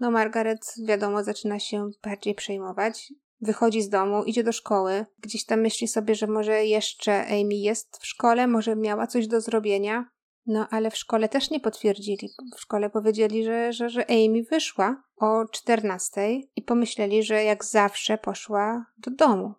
no 0.00 0.10
Margaret 0.10 0.74
wiadomo 0.84 1.24
zaczyna 1.24 1.58
się 1.58 1.90
bardziej 2.04 2.34
przejmować. 2.34 3.12
Wychodzi 3.40 3.82
z 3.82 3.88
domu, 3.88 4.24
idzie 4.24 4.44
do 4.44 4.52
szkoły, 4.52 5.06
gdzieś 5.18 5.44
tam 5.44 5.60
myśli 5.60 5.88
sobie, 5.88 6.14
że 6.14 6.26
może 6.26 6.64
jeszcze 6.64 7.26
Amy 7.26 7.54
jest 7.54 7.98
w 8.00 8.06
szkole, 8.06 8.46
może 8.46 8.76
miała 8.76 9.06
coś 9.06 9.26
do 9.26 9.40
zrobienia. 9.40 10.10
No 10.46 10.66
ale 10.70 10.90
w 10.90 10.96
szkole 10.96 11.28
też 11.28 11.50
nie 11.50 11.60
potwierdzili. 11.60 12.28
W 12.56 12.60
szkole 12.60 12.90
powiedzieli, 12.90 13.44
że, 13.44 13.72
że, 13.72 13.90
że 13.90 14.10
Amy 14.10 14.42
wyszła 14.50 15.02
o 15.16 15.44
14 15.52 16.40
i 16.56 16.62
pomyśleli, 16.62 17.22
że 17.22 17.44
jak 17.44 17.64
zawsze 17.64 18.18
poszła 18.18 18.86
do 18.98 19.10
domu. 19.10 19.54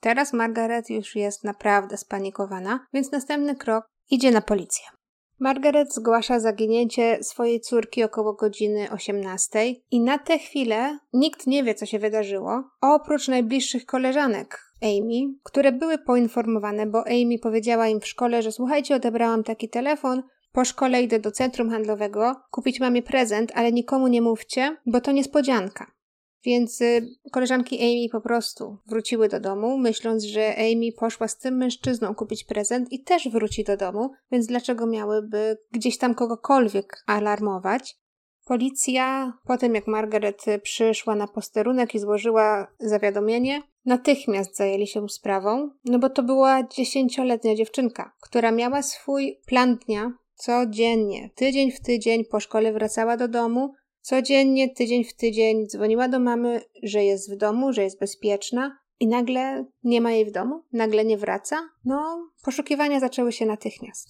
Teraz 0.00 0.32
Margaret 0.32 0.90
już 0.90 1.16
jest 1.16 1.44
naprawdę 1.44 1.96
spanikowana, 1.96 2.86
więc 2.92 3.12
następny 3.12 3.56
krok 3.56 3.84
idzie 4.10 4.30
na 4.30 4.40
policję. 4.40 4.84
Margaret 5.40 5.94
zgłasza 5.94 6.40
zaginięcie 6.40 7.18
swojej 7.22 7.60
córki 7.60 8.04
około 8.04 8.32
godziny 8.32 8.90
18 8.90 9.74
i 9.90 10.00
na 10.00 10.18
tę 10.18 10.38
chwilę 10.38 10.98
nikt 11.12 11.46
nie 11.46 11.64
wie, 11.64 11.74
co 11.74 11.86
się 11.86 11.98
wydarzyło, 11.98 12.64
oprócz 12.80 13.28
najbliższych 13.28 13.86
koleżanek 13.86 14.68
Amy, 14.82 15.34
które 15.42 15.72
były 15.72 15.98
poinformowane, 15.98 16.86
bo 16.86 16.98
Amy 17.06 17.38
powiedziała 17.42 17.88
im 17.88 18.00
w 18.00 18.06
szkole, 18.06 18.42
że 18.42 18.52
słuchajcie, 18.52 18.94
odebrałam 18.94 19.44
taki 19.44 19.68
telefon, 19.68 20.22
po 20.52 20.64
szkole 20.64 21.02
idę 21.02 21.18
do 21.18 21.30
centrum 21.30 21.70
handlowego 21.70 22.36
kupić 22.50 22.80
mamie 22.80 23.02
prezent, 23.02 23.52
ale 23.54 23.72
nikomu 23.72 24.08
nie 24.08 24.22
mówcie, 24.22 24.76
bo 24.86 25.00
to 25.00 25.12
niespodzianka. 25.12 25.92
Więc 26.44 26.80
y, 26.80 27.08
koleżanki 27.32 27.78
Amy 27.80 28.08
po 28.12 28.20
prostu 28.20 28.76
wróciły 28.86 29.28
do 29.28 29.40
domu, 29.40 29.78
myśląc, 29.78 30.24
że 30.24 30.56
Amy 30.56 30.92
poszła 30.98 31.28
z 31.28 31.38
tym 31.38 31.56
mężczyzną 31.56 32.14
kupić 32.14 32.44
prezent 32.44 32.92
i 32.92 33.02
też 33.02 33.28
wróci 33.28 33.64
do 33.64 33.76
domu, 33.76 34.10
więc 34.32 34.46
dlaczego 34.46 34.86
miałyby 34.86 35.58
gdzieś 35.72 35.98
tam 35.98 36.14
kogokolwiek 36.14 37.02
alarmować? 37.06 37.96
Policja, 38.46 39.32
po 39.46 39.58
tym 39.58 39.74
jak 39.74 39.86
Margaret 39.86 40.44
przyszła 40.62 41.14
na 41.14 41.26
posterunek 41.26 41.94
i 41.94 41.98
złożyła 41.98 42.66
zawiadomienie, 42.80 43.62
natychmiast 43.84 44.56
zajęli 44.56 44.86
się 44.86 45.08
sprawą, 45.08 45.70
no 45.84 45.98
bo 45.98 46.10
to 46.10 46.22
była 46.22 46.62
dziesięcioletnia 46.62 47.54
dziewczynka, 47.54 48.12
która 48.20 48.52
miała 48.52 48.82
swój 48.82 49.40
plan 49.46 49.78
dnia 49.86 50.12
codziennie. 50.34 51.30
Tydzień 51.34 51.72
w 51.72 51.80
tydzień 51.80 52.24
po 52.24 52.40
szkole 52.40 52.72
wracała 52.72 53.16
do 53.16 53.28
domu, 53.28 53.74
Codziennie, 54.08 54.74
tydzień 54.74 55.04
w 55.04 55.14
tydzień 55.14 55.66
dzwoniła 55.66 56.08
do 56.08 56.18
mamy, 56.18 56.60
że 56.82 57.04
jest 57.04 57.32
w 57.32 57.36
domu, 57.36 57.72
że 57.72 57.82
jest 57.82 58.00
bezpieczna 58.00 58.78
i 59.00 59.06
nagle 59.06 59.64
nie 59.82 60.00
ma 60.00 60.12
jej 60.12 60.24
w 60.26 60.32
domu, 60.32 60.64
nagle 60.72 61.04
nie 61.04 61.18
wraca. 61.18 61.56
No, 61.84 62.30
poszukiwania 62.44 63.00
zaczęły 63.00 63.32
się 63.32 63.46
natychmiast. 63.46 64.08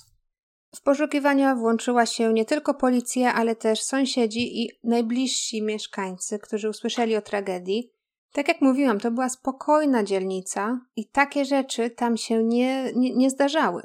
W 0.76 0.82
poszukiwania 0.82 1.54
włączyła 1.54 2.06
się 2.06 2.32
nie 2.32 2.44
tylko 2.44 2.74
policja, 2.74 3.34
ale 3.34 3.56
też 3.56 3.82
sąsiedzi 3.82 4.62
i 4.62 4.70
najbliżsi 4.84 5.62
mieszkańcy, 5.62 6.38
którzy 6.38 6.68
usłyszeli 6.68 7.16
o 7.16 7.22
tragedii. 7.22 7.92
Tak 8.32 8.48
jak 8.48 8.60
mówiłam, 8.60 9.00
to 9.00 9.10
była 9.10 9.28
spokojna 9.28 10.04
dzielnica 10.04 10.80
i 10.96 11.08
takie 11.08 11.44
rzeczy 11.44 11.90
tam 11.90 12.16
się 12.16 12.44
nie, 12.44 12.92
nie, 12.96 13.14
nie 13.14 13.30
zdarzały. 13.30 13.82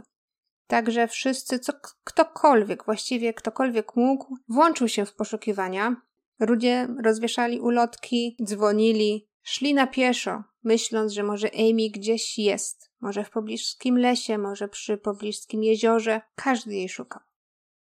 Także 0.68 1.08
wszyscy, 1.08 1.60
co, 1.60 1.74
ktokolwiek, 2.04 2.86
właściwie 2.86 3.34
ktokolwiek 3.34 3.96
mógł, 3.96 4.36
włączył 4.48 4.88
się 4.88 5.06
w 5.06 5.16
poszukiwania. 5.16 5.96
Ludzie 6.40 6.88
rozwieszali 7.04 7.60
ulotki, 7.60 8.38
dzwonili, 8.44 9.28
szli 9.42 9.74
na 9.74 9.88
pieszo, 9.88 10.44
myśląc, 10.64 11.12
że 11.12 11.24
może 11.24 11.50
Amy 11.54 11.90
gdzieś 11.94 12.38
jest, 12.38 12.92
może 13.02 13.24
w 13.24 13.30
pobliskim 13.30 13.98
lesie, 13.98 14.38
może 14.38 14.68
przy 14.68 14.98
pobliskim 14.98 15.64
jeziorze. 15.64 16.22
Każdy 16.36 16.74
jej 16.74 16.90
szukał. 16.90 17.22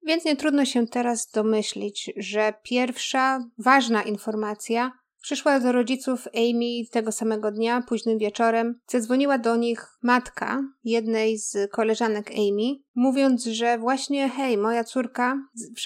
Więc 0.06 0.26
nie 0.26 0.36
trudno 0.36 0.66
się 0.66 0.88
teraz 0.88 1.32
domyślić, 1.32 2.14
że 2.18 2.54
pierwsza 2.64 3.50
ważna 3.58 4.04
informacja 4.04 4.92
Przyszła 5.24 5.60
do 5.60 5.72
rodziców 5.72 6.28
Amy 6.36 6.90
tego 6.92 7.12
samego 7.12 7.52
dnia, 7.52 7.82
późnym 7.82 8.18
wieczorem. 8.18 8.80
Zadzwoniła 8.88 9.38
do 9.38 9.56
nich 9.56 9.88
matka 10.02 10.64
jednej 10.84 11.38
z 11.38 11.72
koleżanek 11.72 12.32
Amy, 12.32 12.80
mówiąc, 12.96 13.46
że 13.46 13.78
właśnie, 13.78 14.30
hej, 14.30 14.58
moja 14.58 14.84
córka 14.84 15.38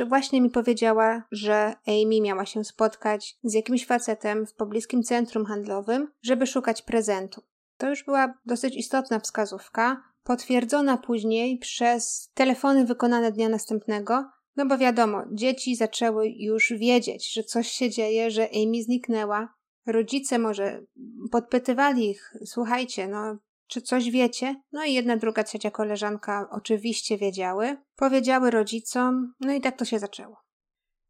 właśnie 0.08 0.41
mi 0.41 0.50
powiedziała, 0.50 1.23
że 1.32 1.73
Amy 1.88 2.21
miała 2.21 2.45
się 2.45 2.63
spotkać 2.63 3.38
z 3.43 3.54
jakimś 3.54 3.86
facetem 3.86 4.47
w 4.47 4.54
pobliskim 4.54 5.04
centrum 5.04 5.45
handlowym, 5.45 6.12
żeby 6.21 6.47
szukać 6.47 6.82
prezentu. 6.82 7.41
To 7.78 7.89
już 7.89 8.04
była 8.04 8.34
dosyć 8.45 8.76
istotna 8.76 9.19
wskazówka, 9.19 10.04
potwierdzona 10.23 10.97
później 10.97 11.58
przez 11.58 12.32
telefony 12.34 12.86
wykonane 12.86 13.32
dnia 13.32 13.50
następnego, 13.50 14.26
no 14.57 14.65
bo 14.65 14.77
wiadomo, 14.77 15.23
dzieci 15.31 15.75
zaczęły 15.75 16.29
już 16.29 16.73
wiedzieć, 16.73 17.33
że 17.33 17.43
coś 17.43 17.67
się 17.67 17.89
dzieje, 17.89 18.31
że 18.31 18.49
Amy 18.55 18.83
zniknęła. 18.83 19.53
Rodzice 19.85 20.39
może 20.39 20.83
podpytywali 21.31 22.09
ich, 22.09 22.33
słuchajcie, 22.45 23.07
no 23.07 23.37
czy 23.67 23.81
coś 23.81 24.11
wiecie? 24.11 24.55
No 24.71 24.85
i 24.85 24.93
jedna, 24.93 25.17
druga, 25.17 25.43
trzecia 25.43 25.71
koleżanka 25.71 26.49
oczywiście 26.51 27.17
wiedziały, 27.17 27.77
powiedziały 27.95 28.51
rodzicom, 28.51 29.33
no 29.39 29.53
i 29.53 29.61
tak 29.61 29.77
to 29.77 29.85
się 29.85 29.99
zaczęło. 29.99 30.47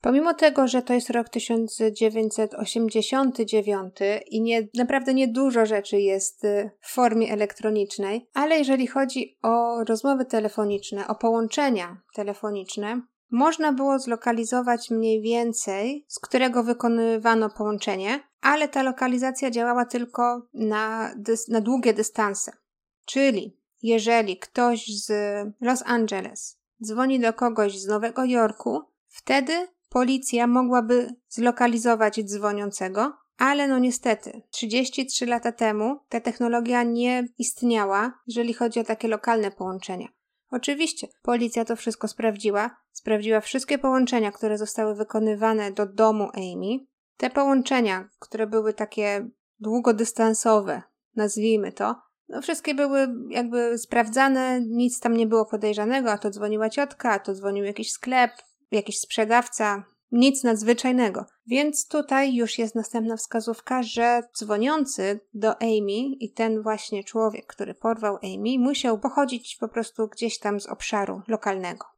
Pomimo 0.02 0.34
tego, 0.34 0.68
że 0.68 0.82
to 0.82 0.94
jest 0.94 1.10
rok 1.10 1.30
1989 1.30 3.96
i 4.28 4.42
nie, 4.42 4.68
naprawdę 4.74 5.14
niedużo 5.14 5.66
rzeczy 5.66 6.00
jest 6.00 6.44
y, 6.44 6.72
w 6.82 6.94
formie 6.94 7.32
elektronicznej, 7.32 8.30
ale 8.34 8.58
jeżeli 8.58 8.88
chodzi 8.88 9.38
o 9.44 9.84
rozmowy 9.84 10.26
telefoniczne, 10.26 11.08
o 11.08 11.16
połączenia 11.16 12.02
telefoniczne, 12.16 13.02
można 13.32 13.74
było 13.74 14.00
zlokalizować 14.00 14.90
mniej 14.90 15.22
więcej, 15.22 16.06
z 16.08 16.20
którego 16.20 16.64
wykonywano 16.64 17.50
połączenie, 17.50 18.20
ale 18.42 18.68
ta 18.68 18.84
lokalizacja 18.84 19.52
działała 19.52 19.86
tylko 19.86 20.48
na, 20.54 21.14
na 21.48 21.62
długie 21.62 21.94
dystanse. 21.94 22.52
Czyli 23.06 23.58
jeżeli 23.84 24.38
ktoś 24.38 24.88
z 24.88 25.12
Los 25.62 25.84
Angeles 25.86 26.60
dzwoni 26.84 27.20
do 27.20 27.34
kogoś 27.34 27.80
z 27.80 27.88
Nowego 27.88 28.26
Jorku, 28.26 28.82
wtedy 29.08 29.68
policja 29.90 30.48
mogłaby 30.48 31.16
zlokalizować 31.30 32.24
dzwoniącego, 32.24 33.18
ale 33.38 33.68
no 33.68 33.80
niestety, 33.80 34.42
33 34.50 35.26
lata 35.26 35.52
temu 35.52 36.00
ta 36.10 36.22
technologia 36.22 36.84
nie 36.84 37.28
istniała, 37.38 38.20
jeżeli 38.28 38.54
chodzi 38.54 38.80
o 38.80 38.84
takie 38.84 39.08
lokalne 39.08 39.52
połączenia. 39.52 40.08
Oczywiście, 40.52 41.08
policja 41.22 41.66
to 41.66 41.76
wszystko 41.76 42.08
sprawdziła, 42.08 42.78
sprawdziła 42.92 43.42
wszystkie 43.42 43.78
połączenia, 43.78 44.32
które 44.32 44.58
zostały 44.58 44.96
wykonywane 44.96 45.72
do 45.72 45.86
domu 45.86 46.30
Amy. 46.34 46.86
Te 47.18 47.30
połączenia, 47.30 48.10
które 48.20 48.48
były 48.48 48.74
takie 48.74 49.30
długodystansowe, 49.60 50.82
nazwijmy 51.16 51.72
to, 51.72 51.96
no 52.30 52.42
wszystkie 52.42 52.76
były 52.76 53.08
jakby 53.30 53.78
sprawdzane, 53.78 54.62
nic 54.62 55.00
tam 55.00 55.18
nie 55.18 55.28
było 55.28 55.46
podejrzanego, 55.46 56.12
a 56.12 56.18
to 56.18 56.30
dzwoniła 56.30 56.70
ciotka, 56.70 57.12
a 57.12 57.20
to 57.20 57.34
dzwonił 57.34 57.66
jakiś 57.66 57.92
sklep, 57.92 58.32
jakiś 58.72 59.00
sprzedawca, 59.00 59.84
nic 60.12 60.44
nadzwyczajnego. 60.44 61.26
Więc 61.48 61.88
tutaj 61.88 62.36
już 62.36 62.58
jest 62.58 62.76
następna 62.76 63.18
wskazówka, 63.18 63.84
że 63.84 64.22
dzwoniący 64.38 65.20
do 65.34 65.62
Amy 65.62 66.16
i 66.20 66.32
ten 66.34 66.62
właśnie 66.62 67.04
człowiek, 67.04 67.48
który 67.48 67.74
porwał 67.74 68.18
Amy, 68.24 68.60
musiał 68.60 69.00
pochodzić 69.00 69.58
po 69.60 69.68
prostu 69.68 70.08
gdzieś 70.08 70.40
tam 70.40 70.60
z 70.60 70.68
obszaru 70.68 71.22
lokalnego. 71.28 71.97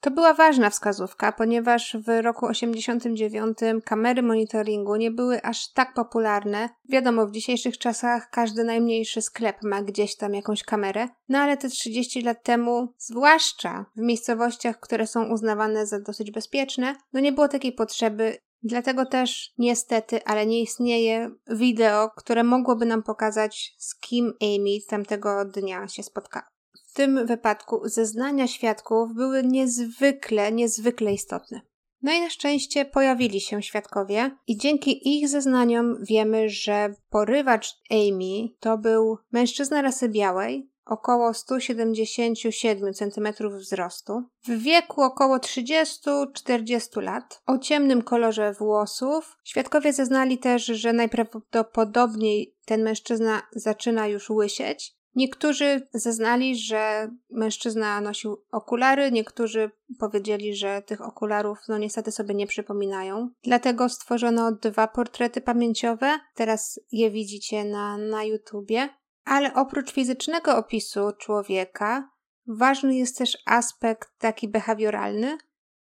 To 0.00 0.10
była 0.10 0.34
ważna 0.34 0.70
wskazówka, 0.70 1.32
ponieważ 1.32 1.96
w 2.06 2.22
roku 2.22 2.46
89 2.46 3.58
kamery 3.84 4.22
monitoringu 4.22 4.96
nie 4.96 5.10
były 5.10 5.42
aż 5.42 5.72
tak 5.72 5.94
popularne. 5.94 6.68
Wiadomo, 6.88 7.26
w 7.26 7.32
dzisiejszych 7.32 7.78
czasach 7.78 8.30
każdy 8.30 8.64
najmniejszy 8.64 9.22
sklep 9.22 9.56
ma 9.62 9.82
gdzieś 9.82 10.16
tam 10.16 10.34
jakąś 10.34 10.62
kamerę, 10.62 11.08
no 11.28 11.38
ale 11.38 11.56
te 11.56 11.68
30 11.68 12.22
lat 12.22 12.42
temu, 12.42 12.94
zwłaszcza 12.98 13.86
w 13.96 14.00
miejscowościach, 14.00 14.80
które 14.80 15.06
są 15.06 15.32
uznawane 15.32 15.86
za 15.86 16.00
dosyć 16.00 16.30
bezpieczne, 16.30 16.94
no 17.12 17.20
nie 17.20 17.32
było 17.32 17.48
takiej 17.48 17.72
potrzeby 17.72 18.38
Dlatego 18.62 19.06
też 19.06 19.54
niestety, 19.58 20.24
ale 20.24 20.46
nie 20.46 20.62
istnieje 20.62 21.30
wideo, 21.50 22.10
które 22.16 22.44
mogłoby 22.44 22.86
nam 22.86 23.02
pokazać, 23.02 23.74
z 23.78 24.00
kim 24.00 24.32
Amy 24.42 24.78
tamtego 24.88 25.44
dnia 25.44 25.88
się 25.88 26.02
spotkała 26.02 26.55
tym 26.96 27.26
wypadku 27.26 27.80
zeznania 27.84 28.46
świadków 28.46 29.14
były 29.14 29.42
niezwykle, 29.42 30.52
niezwykle 30.52 31.12
istotne. 31.12 31.60
No 32.02 32.12
i 32.12 32.20
na 32.20 32.30
szczęście 32.30 32.84
pojawili 32.84 33.40
się 33.40 33.62
świadkowie, 33.62 34.30
i 34.46 34.56
dzięki 34.56 35.18
ich 35.18 35.28
zeznaniom 35.28 35.96
wiemy, 36.04 36.48
że 36.48 36.94
porywacz 37.10 37.74
Amy 37.90 38.48
to 38.60 38.78
był 38.78 39.18
mężczyzna 39.32 39.82
rasy 39.82 40.08
białej 40.08 40.70
około 40.86 41.34
177 41.34 42.94
cm 42.94 43.28
wzrostu, 43.50 44.22
w 44.44 44.62
wieku 44.62 45.02
około 45.02 45.36
30-40 45.36 47.02
lat, 47.02 47.42
o 47.46 47.58
ciemnym 47.58 48.02
kolorze 48.02 48.52
włosów. 48.52 49.36
Świadkowie 49.44 49.92
zeznali 49.92 50.38
też, 50.38 50.64
że 50.64 50.92
najprawdopodobniej 50.92 52.56
ten 52.64 52.82
mężczyzna 52.82 53.42
zaczyna 53.52 54.06
już 54.06 54.30
łysieć. 54.30 54.95
Niektórzy 55.16 55.88
zeznali, 55.94 56.56
że 56.56 57.10
mężczyzna 57.30 58.00
nosił 58.00 58.44
okulary, 58.52 59.12
niektórzy 59.12 59.70
powiedzieli, 59.98 60.54
że 60.54 60.82
tych 60.82 61.00
okularów 61.00 61.58
no 61.68 61.78
niestety 61.78 62.12
sobie 62.12 62.34
nie 62.34 62.46
przypominają. 62.46 63.30
Dlatego 63.42 63.88
stworzono 63.88 64.52
dwa 64.52 64.88
portrety 64.88 65.40
pamięciowe. 65.40 66.18
Teraz 66.34 66.80
je 66.92 67.10
widzicie 67.10 67.64
na, 67.64 67.98
na 67.98 68.24
YouTubie. 68.24 68.88
Ale 69.24 69.54
oprócz 69.54 69.92
fizycznego 69.92 70.56
opisu 70.56 71.00
człowieka, 71.18 72.10
ważny 72.46 72.96
jest 72.96 73.18
też 73.18 73.38
aspekt 73.46 74.08
taki 74.18 74.48
behawioralny. 74.48 75.38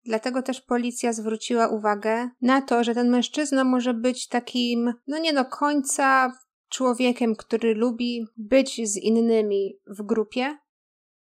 Dlatego 0.05 0.41
też 0.41 0.61
policja 0.61 1.13
zwróciła 1.13 1.67
uwagę 1.67 2.29
na 2.41 2.61
to, 2.61 2.83
że 2.83 2.93
ten 2.93 3.09
mężczyzna 3.09 3.63
może 3.63 3.93
być 3.93 4.27
takim, 4.27 4.93
no 5.07 5.17
nie 5.17 5.33
do 5.33 5.45
końca 5.45 6.33
człowiekiem, 6.73 7.35
który 7.35 7.75
lubi 7.75 8.27
być 8.37 8.89
z 8.89 8.97
innymi 8.97 9.79
w 9.87 10.01
grupie, 10.01 10.57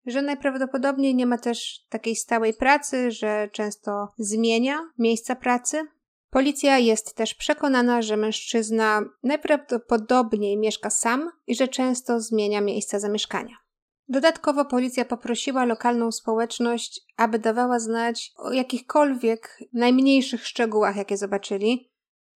że 0.07 0.23
najprawdopodobniej 0.23 1.15
nie 1.15 1.27
ma 1.27 1.38
też 1.38 1.87
takiej 1.88 2.17
stałej 2.17 2.55
pracy, 2.55 3.11
że 3.11 3.49
często 3.53 4.09
zmienia 4.19 4.81
miejsca 4.99 5.37
pracy. 5.37 5.83
Policja 6.31 6.79
jest 6.79 7.15
też 7.15 7.35
przekonana, 7.35 8.03
że 8.03 8.17
mężczyzna 8.17 9.03
najprawdopodobniej 9.23 10.57
mieszka 10.57 10.91
sam 10.91 11.31
i 11.47 11.55
że 11.55 11.69
często 11.69 12.21
zmienia 12.21 12.61
miejsca 12.61 12.99
zamieszkania. 12.99 13.57
Dodatkowo 14.09 14.65
policja 14.65 15.05
poprosiła 15.05 15.65
lokalną 15.65 16.12
społeczność, 16.12 17.01
aby 17.17 17.38
dawała 17.38 17.79
znać 17.79 18.33
o 18.37 18.53
jakichkolwiek 18.53 19.59
najmniejszych 19.73 20.47
szczegółach, 20.47 20.97
jakie 20.97 21.17
zobaczyli, 21.17 21.91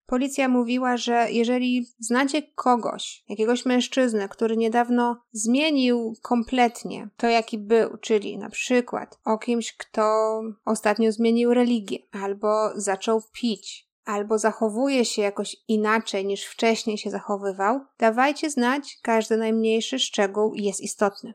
Policja 0.06 0.48
mówiła, 0.48 0.96
że 0.96 1.26
jeżeli 1.30 1.86
znacie 1.98 2.42
kogoś, 2.42 3.24
jakiegoś 3.28 3.66
mężczyznę, 3.66 4.28
który 4.28 4.56
niedawno 4.56 5.16
zmienił 5.32 6.14
kompletnie 6.22 7.08
to, 7.16 7.28
jaki 7.28 7.58
był, 7.58 7.96
czyli 7.96 8.38
na 8.38 8.50
przykład 8.50 9.18
o 9.24 9.38
kimś, 9.38 9.76
kto 9.76 10.40
ostatnio 10.64 11.12
zmienił 11.12 11.54
religię, 11.54 11.98
albo 12.12 12.70
zaczął 12.74 13.22
pić, 13.32 13.88
albo 14.04 14.38
zachowuje 14.38 15.04
się 15.04 15.22
jakoś 15.22 15.56
inaczej 15.68 16.26
niż 16.26 16.44
wcześniej 16.44 16.98
się 16.98 17.10
zachowywał, 17.10 17.80
dawajcie 17.98 18.50
znać, 18.50 18.98
każdy 19.02 19.36
najmniejszy 19.36 19.98
szczegół 19.98 20.54
jest 20.54 20.80
istotny. 20.80 21.34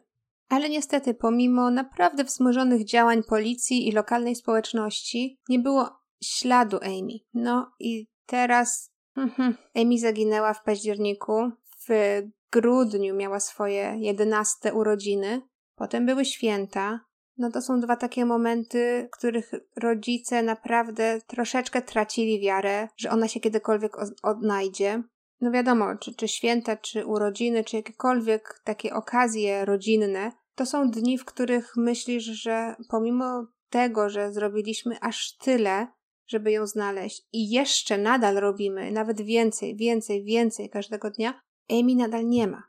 Ale 0.50 0.70
niestety, 0.70 1.14
pomimo 1.14 1.72
naprawdę 1.72 2.24
wzmożonych 2.24 2.86
działań 2.86 3.24
policji 3.24 3.88
i 3.88 3.92
lokalnej 3.92 4.36
społeczności, 4.36 5.40
nie 5.50 5.60
było 5.60 5.90
śladu 6.24 6.78
Amy. 6.82 7.20
No 7.34 7.72
i 7.80 8.08
Teraz 8.32 8.92
mhm, 9.18 9.56
Amy 9.76 9.98
zaginęła 10.00 10.54
w 10.54 10.64
październiku. 10.64 11.52
W 11.90 12.22
grudniu 12.52 13.16
miała 13.16 13.40
swoje 13.40 13.96
jedenaste 14.00 14.74
urodziny. 14.74 15.42
Potem 15.76 16.06
były 16.06 16.26
święta. 16.26 17.00
No 17.38 17.52
to 17.52 17.62
są 17.62 17.80
dwa 17.80 17.96
takie 17.96 18.26
momenty, 18.26 19.10
w 19.12 19.18
których 19.18 19.52
rodzice 19.76 20.44
naprawdę 20.44 21.22
troszeczkę 21.28 21.82
tracili 21.82 22.42
wiarę, 22.42 22.88
że 22.98 23.10
ona 23.10 23.28
się 23.28 23.40
kiedykolwiek 23.40 23.98
odnajdzie. 24.24 25.04
No 25.42 25.52
wiadomo, 25.52 25.98
czy, 25.98 26.16
czy 26.16 26.28
święta, 26.28 26.78
czy 26.78 27.06
urodziny, 27.06 27.64
czy 27.64 27.76
jakiekolwiek 27.76 28.62
takie 28.64 28.94
okazje 28.94 29.66
rodzinne, 29.66 30.32
to 30.56 30.66
są 30.66 30.92
dni, 30.92 31.18
w 31.18 31.26
których 31.26 31.74
myślisz, 31.78 32.24
że 32.24 32.76
pomimo 32.90 33.46
tego, 33.70 34.10
że 34.10 34.34
zrobiliśmy 34.34 35.00
aż 35.02 35.38
tyle, 35.38 35.88
żeby 36.32 36.52
ją 36.52 36.68
znaleźć. 36.68 37.28
I 37.34 37.50
jeszcze 37.50 37.98
nadal 37.98 38.36
robimy, 38.36 38.92
nawet 38.92 39.22
więcej, 39.22 39.76
więcej, 39.76 40.24
więcej 40.24 40.70
każdego 40.70 41.12
dnia. 41.12 41.42
Amy 41.70 41.96
nadal 41.96 42.28
nie 42.28 42.48
ma. 42.48 42.64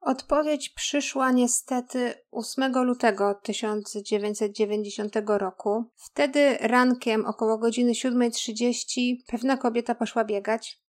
Odpowiedź 0.00 0.68
przyszła 0.68 1.32
niestety 1.32 2.14
8 2.30 2.72
lutego 2.84 3.34
1990 3.34 5.16
roku. 5.26 5.84
Wtedy 5.96 6.56
rankiem 6.60 7.26
około 7.26 7.58
godziny 7.58 7.92
7.30 7.92 9.16
pewna 9.26 9.56
kobieta 9.56 9.94
poszła 9.94 10.24
biegać 10.24 10.81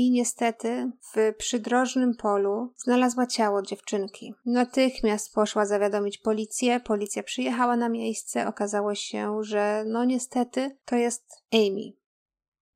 i 0.00 0.10
niestety 0.10 0.90
w 1.14 1.34
przydrożnym 1.38 2.14
polu 2.14 2.72
znalazła 2.76 3.26
ciało 3.26 3.62
dziewczynki. 3.62 4.34
Natychmiast 4.46 5.34
poszła 5.34 5.66
zawiadomić 5.66 6.18
policję. 6.18 6.80
Policja 6.80 7.22
przyjechała 7.22 7.76
na 7.76 7.88
miejsce. 7.88 8.46
Okazało 8.46 8.94
się, 8.94 9.38
że 9.40 9.84
no 9.86 10.04
niestety 10.04 10.76
to 10.84 10.96
jest 10.96 11.24
Amy. 11.52 11.92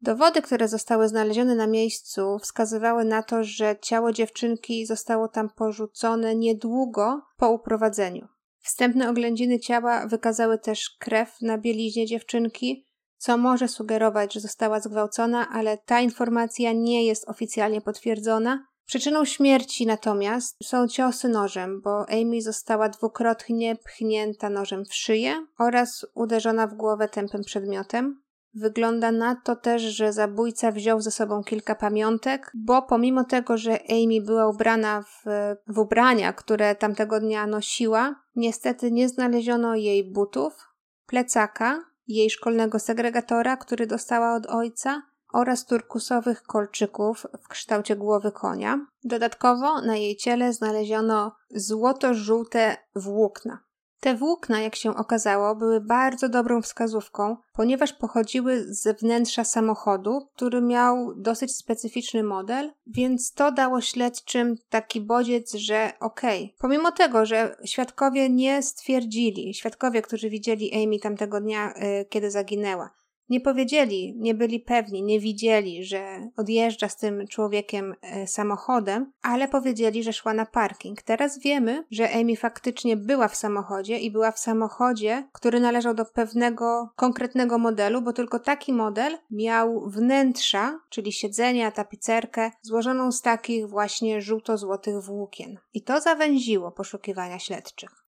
Dowody, 0.00 0.42
które 0.42 0.68
zostały 0.68 1.08
znalezione 1.08 1.54
na 1.54 1.66
miejscu, 1.66 2.38
wskazywały 2.38 3.04
na 3.04 3.22
to, 3.22 3.44
że 3.44 3.76
ciało 3.82 4.12
dziewczynki 4.12 4.86
zostało 4.86 5.28
tam 5.28 5.48
porzucone 5.48 6.36
niedługo 6.36 7.22
po 7.36 7.50
uprowadzeniu. 7.50 8.28
Wstępne 8.58 9.10
oględziny 9.10 9.58
ciała 9.58 10.06
wykazały 10.06 10.58
też 10.58 10.96
krew 10.98 11.36
na 11.42 11.58
bieliźnie 11.58 12.06
dziewczynki, 12.06 12.86
co 13.24 13.36
może 13.36 13.68
sugerować, 13.68 14.34
że 14.34 14.40
została 14.40 14.80
zgwałcona, 14.80 15.48
ale 15.48 15.78
ta 15.78 16.00
informacja 16.00 16.72
nie 16.72 17.06
jest 17.06 17.28
oficjalnie 17.28 17.80
potwierdzona. 17.80 18.66
Przyczyną 18.86 19.24
śmierci 19.24 19.86
natomiast 19.86 20.56
są 20.64 20.88
ciosy 20.88 21.28
nożem, 21.28 21.80
bo 21.80 22.06
Amy 22.10 22.42
została 22.42 22.88
dwukrotnie 22.88 23.76
pchnięta 23.76 24.50
nożem 24.50 24.84
w 24.84 24.94
szyję 24.94 25.46
oraz 25.58 26.06
uderzona 26.14 26.66
w 26.66 26.74
głowę 26.74 27.08
tępym 27.08 27.42
przedmiotem. 27.44 28.22
Wygląda 28.54 29.12
na 29.12 29.36
to 29.44 29.56
też, 29.56 29.82
że 29.82 30.12
zabójca 30.12 30.72
wziął 30.72 31.00
ze 31.00 31.10
sobą 31.10 31.44
kilka 31.44 31.74
pamiątek, 31.74 32.52
bo 32.54 32.82
pomimo 32.82 33.24
tego, 33.24 33.56
że 33.56 33.78
Amy 33.90 34.20
była 34.26 34.48
ubrana 34.48 35.02
w, 35.02 35.24
w 35.66 35.78
ubrania, 35.78 36.32
które 36.32 36.74
tamtego 36.74 37.20
dnia 37.20 37.46
nosiła, 37.46 38.14
niestety 38.36 38.92
nie 38.92 39.08
znaleziono 39.08 39.74
jej 39.74 40.12
butów, 40.12 40.68
plecaka 41.06 41.93
jej 42.08 42.30
szkolnego 42.30 42.78
segregatora, 42.78 43.56
który 43.56 43.86
dostała 43.86 44.34
od 44.34 44.46
ojca, 44.46 45.02
oraz 45.34 45.66
turkusowych 45.66 46.42
kolczyków 46.42 47.26
w 47.42 47.48
kształcie 47.48 47.96
głowy 47.96 48.32
konia. 48.32 48.86
Dodatkowo 49.04 49.80
na 49.80 49.96
jej 49.96 50.16
ciele 50.16 50.52
znaleziono 50.52 51.36
złoto-żółte 51.50 52.76
włókna. 52.96 53.63
Te 54.04 54.14
włókna, 54.14 54.60
jak 54.60 54.76
się 54.76 54.96
okazało, 54.96 55.54
były 55.56 55.80
bardzo 55.80 56.28
dobrą 56.28 56.62
wskazówką, 56.62 57.36
ponieważ 57.52 57.92
pochodziły 57.92 58.64
z 58.74 59.00
wnętrza 59.00 59.44
samochodu, 59.44 60.28
który 60.34 60.60
miał 60.60 61.14
dosyć 61.14 61.56
specyficzny 61.56 62.22
model, 62.22 62.72
więc 62.86 63.32
to 63.32 63.52
dało 63.52 63.80
śledczym 63.80 64.56
taki 64.70 65.00
bodziec, 65.00 65.54
że 65.54 65.92
okej. 66.00 66.44
Okay. 66.44 66.58
Pomimo 66.58 66.92
tego, 66.92 67.26
że 67.26 67.56
świadkowie 67.64 68.30
nie 68.30 68.62
stwierdzili, 68.62 69.54
świadkowie, 69.54 70.02
którzy 70.02 70.30
widzieli 70.30 70.84
Amy 70.84 70.98
tamtego 70.98 71.40
dnia, 71.40 71.74
yy, 71.76 72.04
kiedy 72.04 72.30
zaginęła, 72.30 72.90
nie 73.28 73.40
powiedzieli, 73.40 74.14
nie 74.16 74.34
byli 74.34 74.60
pewni, 74.60 75.02
nie 75.02 75.20
widzieli, 75.20 75.84
że 75.84 76.30
odjeżdża 76.36 76.88
z 76.88 76.96
tym 76.96 77.26
człowiekiem 77.26 77.94
e, 78.02 78.26
samochodem, 78.26 79.12
ale 79.22 79.48
powiedzieli, 79.48 80.02
że 80.02 80.12
szła 80.12 80.34
na 80.34 80.46
parking. 80.46 81.02
Teraz 81.02 81.38
wiemy, 81.38 81.84
że 81.90 82.10
Amy 82.12 82.36
faktycznie 82.36 82.96
była 82.96 83.28
w 83.28 83.36
samochodzie 83.36 83.98
i 83.98 84.10
była 84.10 84.32
w 84.32 84.38
samochodzie, 84.38 85.28
który 85.32 85.60
należał 85.60 85.94
do 85.94 86.04
pewnego 86.04 86.88
konkretnego 86.96 87.58
modelu, 87.58 88.02
bo 88.02 88.12
tylko 88.12 88.38
taki 88.38 88.72
model 88.72 89.18
miał 89.30 89.90
wnętrza, 89.90 90.80
czyli 90.90 91.12
siedzenia, 91.12 91.70
tapicerkę, 91.70 92.50
złożoną 92.62 93.12
z 93.12 93.22
takich 93.22 93.68
właśnie 93.68 94.22
żółto-złotych 94.22 95.00
włókien. 95.00 95.58
I 95.74 95.82
to 95.82 96.00
zawęziło 96.00 96.72
poszukiwania 96.72 97.38
śledczych. 97.38 98.03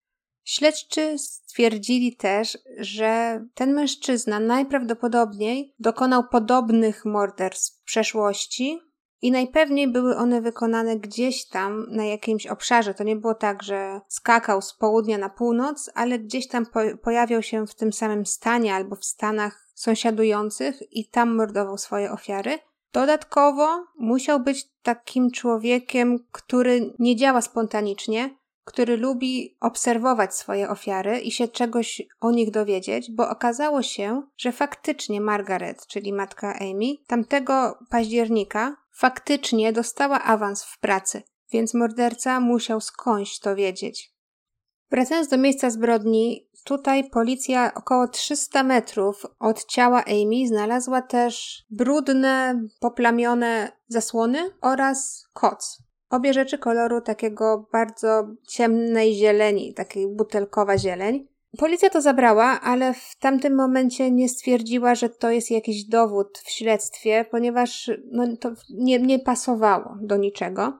Śledczy 0.43 1.17
stwierdzili 1.17 2.15
też, 2.15 2.57
że 2.77 3.43
ten 3.53 3.73
mężczyzna 3.73 4.39
najprawdopodobniej 4.39 5.73
dokonał 5.79 6.23
podobnych 6.31 7.05
morderstw 7.05 7.81
w 7.81 7.83
przeszłości 7.83 8.79
i 9.21 9.31
najpewniej 9.31 9.87
były 9.87 10.17
one 10.17 10.41
wykonane 10.41 10.99
gdzieś 10.99 11.47
tam 11.47 11.85
na 11.89 12.05
jakimś 12.05 12.47
obszarze. 12.47 12.93
To 12.93 13.03
nie 13.03 13.15
było 13.15 13.35
tak, 13.35 13.63
że 13.63 14.01
skakał 14.07 14.61
z 14.61 14.73
południa 14.77 15.17
na 15.17 15.29
północ, 15.29 15.89
ale 15.95 16.19
gdzieś 16.19 16.47
tam 16.47 16.65
po 16.65 16.79
pojawiał 17.03 17.43
się 17.43 17.67
w 17.67 17.75
tym 17.75 17.93
samym 17.93 18.25
stanie 18.25 18.75
albo 18.75 18.95
w 18.95 19.05
stanach 19.05 19.67
sąsiadujących 19.75 20.75
i 20.91 21.09
tam 21.09 21.35
mordował 21.35 21.77
swoje 21.77 22.11
ofiary. 22.11 22.59
Dodatkowo 22.93 23.67
musiał 23.99 24.39
być 24.39 24.69
takim 24.81 25.31
człowiekiem, 25.31 26.19
który 26.31 26.93
nie 26.99 27.15
działa 27.15 27.41
spontanicznie, 27.41 28.37
który 28.63 28.97
lubi 28.97 29.57
obserwować 29.61 30.35
swoje 30.35 30.69
ofiary 30.69 31.19
i 31.19 31.31
się 31.31 31.47
czegoś 31.47 32.01
o 32.19 32.31
nich 32.31 32.51
dowiedzieć, 32.51 33.11
bo 33.11 33.29
okazało 33.29 33.81
się, 33.81 34.23
że 34.37 34.51
faktycznie 34.51 35.21
Margaret, 35.21 35.87
czyli 35.87 36.13
matka 36.13 36.59
Amy, 36.59 36.93
tamtego 37.07 37.79
października 37.89 38.75
faktycznie 38.91 39.73
dostała 39.73 40.23
awans 40.23 40.63
w 40.63 40.79
pracy, 40.79 41.21
więc 41.51 41.73
morderca 41.73 42.39
musiał 42.39 42.81
skądś 42.81 43.39
to 43.39 43.55
wiedzieć. 43.55 44.13
Wracając 44.91 45.27
do 45.27 45.37
miejsca 45.37 45.69
zbrodni, 45.69 46.49
tutaj 46.63 47.09
policja 47.09 47.73
około 47.73 48.07
300 48.07 48.63
metrów 48.63 49.25
od 49.39 49.65
ciała 49.65 50.03
Amy 50.05 50.47
znalazła 50.47 51.01
też 51.01 51.63
brudne, 51.69 52.61
poplamione 52.79 53.71
zasłony 53.87 54.49
oraz 54.61 55.27
koc. 55.33 55.82
Obie 56.13 56.33
rzeczy 56.33 56.57
koloru 56.57 57.01
takiego 57.01 57.67
bardzo 57.71 58.27
ciemnej 58.47 59.13
zieleni, 59.13 59.73
takiej 59.73 60.07
butelkowa 60.07 60.77
zieleń. 60.77 61.27
Policja 61.57 61.89
to 61.89 62.01
zabrała, 62.01 62.61
ale 62.61 62.93
w 62.93 63.15
tamtym 63.19 63.55
momencie 63.55 64.11
nie 64.11 64.29
stwierdziła, 64.29 64.95
że 64.95 65.09
to 65.09 65.31
jest 65.31 65.51
jakiś 65.51 65.85
dowód 65.85 66.37
w 66.45 66.51
śledztwie, 66.51 67.25
ponieważ 67.31 67.91
no, 68.11 68.37
to 68.39 68.51
nie, 68.69 68.99
nie 68.99 69.19
pasowało 69.19 69.95
do 70.01 70.17
niczego. 70.17 70.79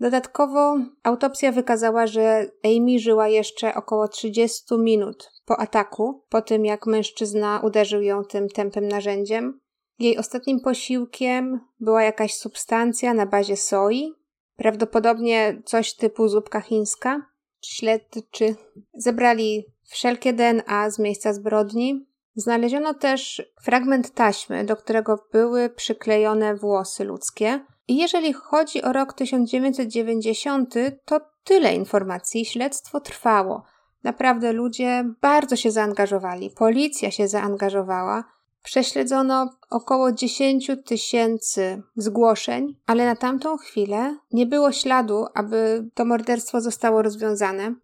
Dodatkowo 0.00 0.76
autopsja 1.02 1.52
wykazała, 1.52 2.06
że 2.06 2.50
Amy 2.64 2.98
żyła 2.98 3.28
jeszcze 3.28 3.74
około 3.74 4.08
30 4.08 4.78
minut 4.78 5.30
po 5.44 5.60
ataku, 5.60 6.24
po 6.28 6.42
tym 6.42 6.64
jak 6.64 6.86
mężczyzna 6.86 7.60
uderzył 7.64 8.02
ją 8.02 8.24
tym 8.24 8.48
tępym 8.48 8.88
narzędziem. 8.88 9.60
Jej 9.98 10.18
ostatnim 10.18 10.60
posiłkiem 10.60 11.60
była 11.80 12.02
jakaś 12.02 12.34
substancja 12.34 13.14
na 13.14 13.26
bazie 13.26 13.56
soi, 13.56 14.23
prawdopodobnie 14.56 15.62
coś 15.64 15.94
typu 15.94 16.28
zupka 16.28 16.60
chińska. 16.60 17.26
Śledczy 17.62 18.56
zebrali 18.94 19.64
wszelkie 19.84 20.32
DNA 20.32 20.90
z 20.90 20.98
miejsca 20.98 21.32
zbrodni. 21.32 22.06
Znaleziono 22.36 22.94
też 22.94 23.52
fragment 23.62 24.14
taśmy, 24.14 24.64
do 24.64 24.76
którego 24.76 25.26
były 25.32 25.70
przyklejone 25.70 26.54
włosy 26.54 27.04
ludzkie. 27.04 27.64
I 27.88 27.96
jeżeli 27.96 28.32
chodzi 28.32 28.82
o 28.82 28.92
rok 28.92 29.12
1990, 29.12 30.74
to 31.04 31.20
tyle 31.44 31.74
informacji. 31.74 32.44
Śledztwo 32.44 33.00
trwało. 33.00 33.62
Naprawdę 34.04 34.52
ludzie 34.52 35.04
bardzo 35.20 35.56
się 35.56 35.70
zaangażowali. 35.70 36.50
Policja 36.50 37.10
się 37.10 37.28
zaangażowała. 37.28 38.24
Prześledzono 38.64 39.50
około 39.70 40.12
10 40.12 40.70
tysięcy 40.84 41.82
zgłoszeń, 41.96 42.76
ale 42.86 43.06
na 43.06 43.16
tamtą 43.16 43.56
chwilę 43.56 44.18
nie 44.32 44.46
było 44.46 44.72
śladu, 44.72 45.24
aby 45.34 45.88
to 45.94 46.04
morderstwo 46.04 46.60
zostało 46.60 47.02
rozwiązane. 47.02 47.74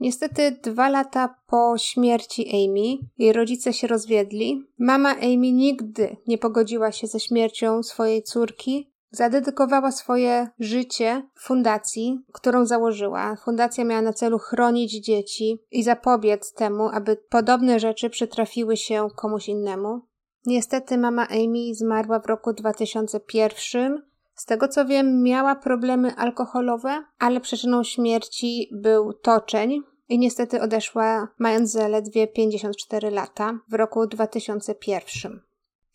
Niestety 0.00 0.58
dwa 0.62 0.88
lata 0.88 1.34
po 1.46 1.78
śmierci 1.78 2.48
Amy 2.48 3.08
jej 3.18 3.32
rodzice 3.32 3.72
się 3.72 3.86
rozwiedli. 3.86 4.62
Mama 4.78 5.16
Amy 5.16 5.52
nigdy 5.52 6.16
nie 6.26 6.38
pogodziła 6.38 6.92
się 6.92 7.06
ze 7.06 7.20
śmiercią 7.20 7.82
swojej 7.82 8.22
córki. 8.22 8.90
Zadedykowała 9.10 9.92
swoje 9.92 10.48
życie 10.58 11.22
fundacji, 11.40 12.24
którą 12.32 12.66
założyła. 12.66 13.36
Fundacja 13.36 13.84
miała 13.84 14.02
na 14.02 14.12
celu 14.12 14.38
chronić 14.38 15.04
dzieci 15.04 15.62
i 15.70 15.82
zapobiec 15.82 16.52
temu, 16.52 16.88
aby 16.92 17.16
podobne 17.16 17.80
rzeczy 17.80 18.10
przytrafiły 18.10 18.76
się 18.76 19.08
komuś 19.16 19.48
innemu. 19.48 20.00
Niestety 20.46 20.98
mama 20.98 21.28
Amy 21.28 21.74
zmarła 21.74 22.20
w 22.20 22.26
roku 22.26 22.52
2001 22.52 24.08
z 24.38 24.44
tego 24.44 24.68
co 24.68 24.84
wiem, 24.84 25.22
miała 25.22 25.54
problemy 25.56 26.14
alkoholowe, 26.16 27.04
ale 27.18 27.40
przyczyną 27.40 27.84
śmierci 27.84 28.68
był 28.72 29.12
toczeń 29.12 29.80
i 30.08 30.18
niestety 30.18 30.60
odeszła 30.60 31.28
mając 31.38 31.70
zaledwie 31.70 32.26
54 32.26 33.10
lata 33.10 33.58
w 33.68 33.74
roku 33.74 34.06
2001. 34.06 35.47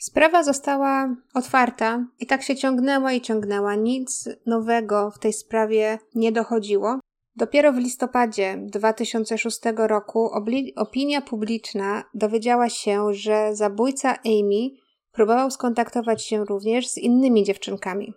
Sprawa 0.03 0.43
została 0.43 1.15
otwarta 1.33 2.05
i 2.19 2.25
tak 2.25 2.43
się 2.43 2.55
ciągnęła 2.55 3.13
i 3.13 3.21
ciągnęła. 3.21 3.75
Nic 3.75 4.29
nowego 4.45 5.11
w 5.11 5.19
tej 5.19 5.33
sprawie 5.33 5.99
nie 6.15 6.31
dochodziło. 6.31 6.99
Dopiero 7.35 7.73
w 7.73 7.77
listopadzie 7.77 8.57
2006 8.57 9.59
roku 9.77 10.29
opinia 10.75 11.21
publiczna 11.21 12.03
dowiedziała 12.13 12.69
się, 12.69 13.13
że 13.13 13.55
zabójca 13.55 14.17
Amy 14.25 14.69
próbował 15.11 15.51
skontaktować 15.51 16.25
się 16.25 16.45
również 16.45 16.87
z 16.87 16.97
innymi 16.97 17.43
dziewczynkami. 17.43 18.13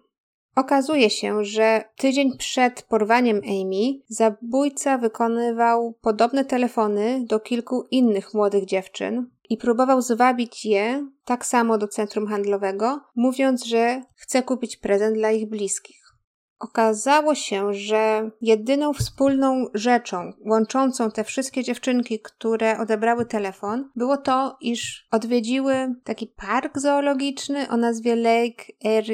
Okazuje 0.56 1.10
się, 1.10 1.44
że 1.44 1.84
tydzień 1.96 2.36
przed 2.38 2.82
porwaniem 2.82 3.40
Amy 3.44 4.00
zabójca 4.08 4.98
wykonywał 4.98 5.94
podobne 6.00 6.44
telefony 6.44 7.24
do 7.26 7.40
kilku 7.40 7.86
innych 7.90 8.34
młodych 8.34 8.64
dziewczyn 8.64 9.30
i 9.50 9.56
próbował 9.56 10.02
zwabić 10.02 10.64
je 10.64 11.08
tak 11.24 11.46
samo 11.46 11.78
do 11.78 11.88
centrum 11.88 12.26
handlowego, 12.26 13.00
mówiąc, 13.16 13.64
że 13.64 14.02
chce 14.16 14.42
kupić 14.42 14.76
prezent 14.76 15.16
dla 15.16 15.30
ich 15.30 15.48
bliskich. 15.48 16.06
Okazało 16.58 17.34
się, 17.34 17.74
że 17.74 18.30
jedyną 18.40 18.92
wspólną 18.92 19.66
rzeczą 19.74 20.32
łączącą 20.46 21.10
te 21.10 21.24
wszystkie 21.24 21.64
dziewczynki, 21.64 22.20
które 22.20 22.78
odebrały 22.78 23.26
telefon, 23.26 23.90
było 23.96 24.16
to, 24.16 24.56
iż 24.60 25.08
odwiedziły 25.10 25.94
taki 26.04 26.26
park 26.26 26.78
zoologiczny 26.78 27.68
o 27.68 27.76
nazwie 27.76 28.16
Lake 28.16 28.64
Air 28.84 29.04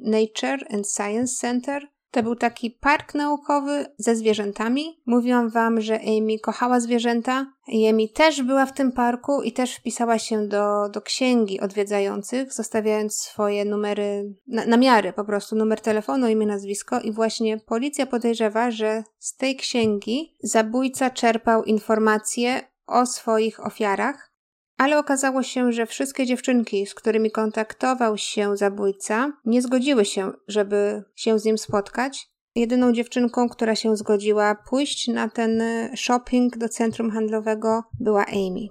Nature 0.00 0.66
and 0.74 0.88
Science 0.88 1.34
Center, 1.40 1.88
to 2.14 2.22
był 2.22 2.36
taki 2.36 2.70
park 2.70 3.14
naukowy 3.14 3.86
ze 3.98 4.16
zwierzętami. 4.16 5.02
Mówiłam 5.06 5.50
wam, 5.50 5.80
że 5.80 6.00
Amy 6.00 6.38
kochała 6.38 6.80
zwierzęta. 6.80 7.46
Amy 7.68 8.08
też 8.08 8.42
była 8.42 8.66
w 8.66 8.72
tym 8.72 8.92
parku 8.92 9.42
i 9.42 9.52
też 9.52 9.74
wpisała 9.74 10.18
się 10.18 10.48
do, 10.48 10.88
do 10.88 11.02
księgi 11.02 11.60
odwiedzających, 11.60 12.52
zostawiając 12.52 13.14
swoje 13.14 13.64
numery, 13.64 14.34
na, 14.46 14.66
namiary 14.66 15.12
po 15.12 15.24
prostu, 15.24 15.56
numer 15.56 15.80
telefonu, 15.80 16.28
imię, 16.28 16.46
nazwisko. 16.46 17.00
I 17.00 17.12
właśnie 17.12 17.58
policja 17.58 18.06
podejrzewa, 18.06 18.70
że 18.70 19.04
z 19.18 19.36
tej 19.36 19.56
księgi 19.56 20.36
zabójca 20.42 21.10
czerpał 21.10 21.64
informacje 21.64 22.60
o 22.86 23.06
swoich 23.06 23.66
ofiarach 23.66 24.33
ale 24.78 24.98
okazało 24.98 25.42
się, 25.42 25.72
że 25.72 25.86
wszystkie 25.86 26.26
dziewczynki, 26.26 26.86
z 26.86 26.94
którymi 26.94 27.30
kontaktował 27.30 28.18
się 28.18 28.56
zabójca, 28.56 29.32
nie 29.44 29.62
zgodziły 29.62 30.04
się, 30.04 30.32
żeby 30.48 31.02
się 31.14 31.38
z 31.38 31.44
nim 31.44 31.58
spotkać. 31.58 32.28
Jedyną 32.54 32.92
dziewczynką, 32.92 33.48
która 33.48 33.74
się 33.74 33.96
zgodziła 33.96 34.54
pójść 34.54 35.08
na 35.08 35.28
ten 35.28 35.62
shopping 35.96 36.58
do 36.58 36.68
centrum 36.68 37.10
handlowego, 37.10 37.82
była 38.00 38.26
Amy. 38.26 38.68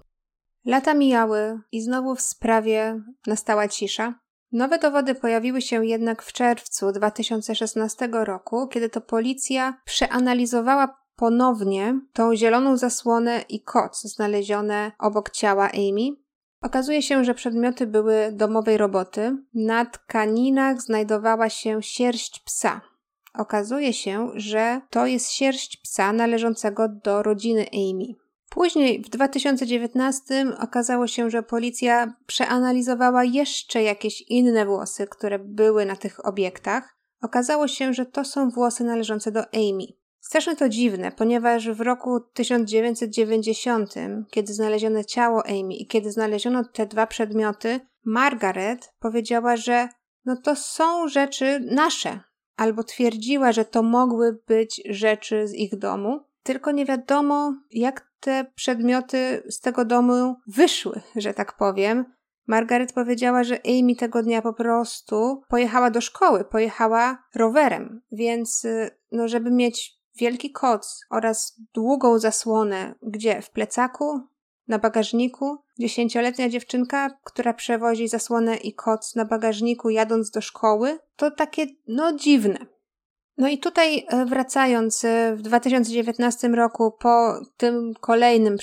Lata 0.65 0.93
mijały 0.93 1.59
i 1.71 1.81
znowu 1.81 2.15
w 2.15 2.21
sprawie 2.21 3.01
nastała 3.27 3.67
cisza. 3.67 4.19
Nowe 4.51 4.79
dowody 4.79 5.15
pojawiły 5.15 5.61
się 5.61 5.85
jednak 5.85 6.21
w 6.21 6.33
czerwcu 6.33 6.91
2016 6.91 8.09
roku, 8.11 8.67
kiedy 8.67 8.89
to 8.89 9.01
policja 9.01 9.81
przeanalizowała 9.85 11.02
ponownie 11.15 11.99
tą 12.13 12.35
zieloną 12.35 12.77
zasłonę 12.77 13.41
i 13.49 13.61
koc 13.61 14.01
znalezione 14.01 14.91
obok 14.99 15.29
ciała 15.29 15.69
Amy. 15.71 16.23
Okazuje 16.61 17.01
się, 17.01 17.23
że 17.23 17.33
przedmioty 17.33 17.87
były 17.87 18.31
domowej 18.31 18.77
roboty. 18.77 19.37
Na 19.53 19.85
tkaninach 19.85 20.81
znajdowała 20.81 21.49
się 21.49 21.83
sierść 21.83 22.39
psa. 22.39 22.81
Okazuje 23.33 23.93
się, 23.93 24.29
że 24.35 24.81
to 24.89 25.05
jest 25.05 25.31
sierść 25.31 25.77
psa 25.77 26.13
należącego 26.13 26.89
do 26.89 27.23
rodziny 27.23 27.65
Amy. 27.73 28.23
Później, 28.49 29.01
w 29.01 29.09
2019, 29.09 30.45
okazało 30.59 31.07
się, 31.07 31.29
że 31.29 31.43
policja 31.43 32.13
przeanalizowała 32.25 33.23
jeszcze 33.23 33.83
jakieś 33.83 34.21
inne 34.21 34.65
włosy, 34.65 35.07
które 35.07 35.39
były 35.39 35.85
na 35.85 35.95
tych 35.95 36.25
obiektach. 36.25 36.97
Okazało 37.21 37.67
się, 37.67 37.93
że 37.93 38.05
to 38.05 38.25
są 38.25 38.49
włosy 38.49 38.83
należące 38.83 39.31
do 39.31 39.39
Amy. 39.39 40.02
Strasznie 40.23 40.55
to 40.55 40.69
dziwne, 40.69 41.11
ponieważ 41.11 41.69
w 41.69 41.81
roku 41.81 42.19
1990, 42.19 43.93
kiedy 44.31 44.53
znaleziono 44.53 45.03
ciało 45.03 45.43
Amy 45.45 45.75
i 45.75 45.87
kiedy 45.87 46.11
znaleziono 46.11 46.63
te 46.63 46.85
dwa 46.85 47.07
przedmioty, 47.07 47.79
Margaret 48.05 48.93
powiedziała, 48.99 49.55
że 49.57 49.89
no 50.25 50.37
to 50.37 50.55
są 50.55 51.07
rzeczy 51.07 51.59
nasze, 51.59 52.19
albo 52.57 52.83
twierdziła, 52.83 53.51
że 53.51 53.65
to 53.65 53.83
mogły 53.83 54.39
być 54.47 54.81
rzeczy 54.89 55.47
z 55.47 55.53
ich 55.53 55.77
domu, 55.77 56.19
tylko 56.43 56.71
nie 56.71 56.85
wiadomo, 56.85 57.53
jak 57.71 58.11
te 58.19 58.45
przedmioty 58.55 59.43
z 59.49 59.59
tego 59.59 59.85
domu 59.85 60.35
wyszły, 60.47 61.01
że 61.15 61.33
tak 61.33 61.57
powiem. 61.57 62.05
Margaret 62.47 62.93
powiedziała, 62.93 63.43
że 63.43 63.59
Amy 63.65 63.95
tego 63.95 64.23
dnia 64.23 64.41
po 64.41 64.53
prostu 64.53 65.41
pojechała 65.49 65.91
do 65.91 66.01
szkoły, 66.01 66.45
pojechała 66.45 67.23
rowerem, 67.35 68.01
więc 68.11 68.67
no, 69.11 69.27
żeby 69.27 69.51
mieć 69.51 70.02
wielki 70.15 70.51
koc 70.51 71.05
oraz 71.09 71.61
długą 71.73 72.19
zasłonę, 72.19 72.95
gdzie 73.01 73.41
w 73.41 73.49
plecaku, 73.49 74.21
na 74.67 74.79
bagażniku, 74.79 75.57
dziesięcioletnia 75.79 76.49
dziewczynka, 76.49 77.17
która 77.23 77.53
przewozi 77.53 78.07
zasłonę 78.07 78.55
i 78.55 78.73
koc 78.73 79.15
na 79.15 79.25
bagażniku 79.25 79.89
jadąc 79.89 80.31
do 80.31 80.41
szkoły, 80.41 80.99
to 81.15 81.31
takie 81.31 81.65
no 81.87 82.13
dziwne. 82.13 82.57
No 83.37 83.47
i 83.47 83.57
tutaj 83.57 84.05
e, 84.07 84.25
wracając, 84.25 85.05
e, 85.05 85.35
w 85.35 85.41
2019 85.41 86.47
roku 86.47 86.91
po 86.99 87.39
tym 87.57 87.93
kolejnym 88.01 88.57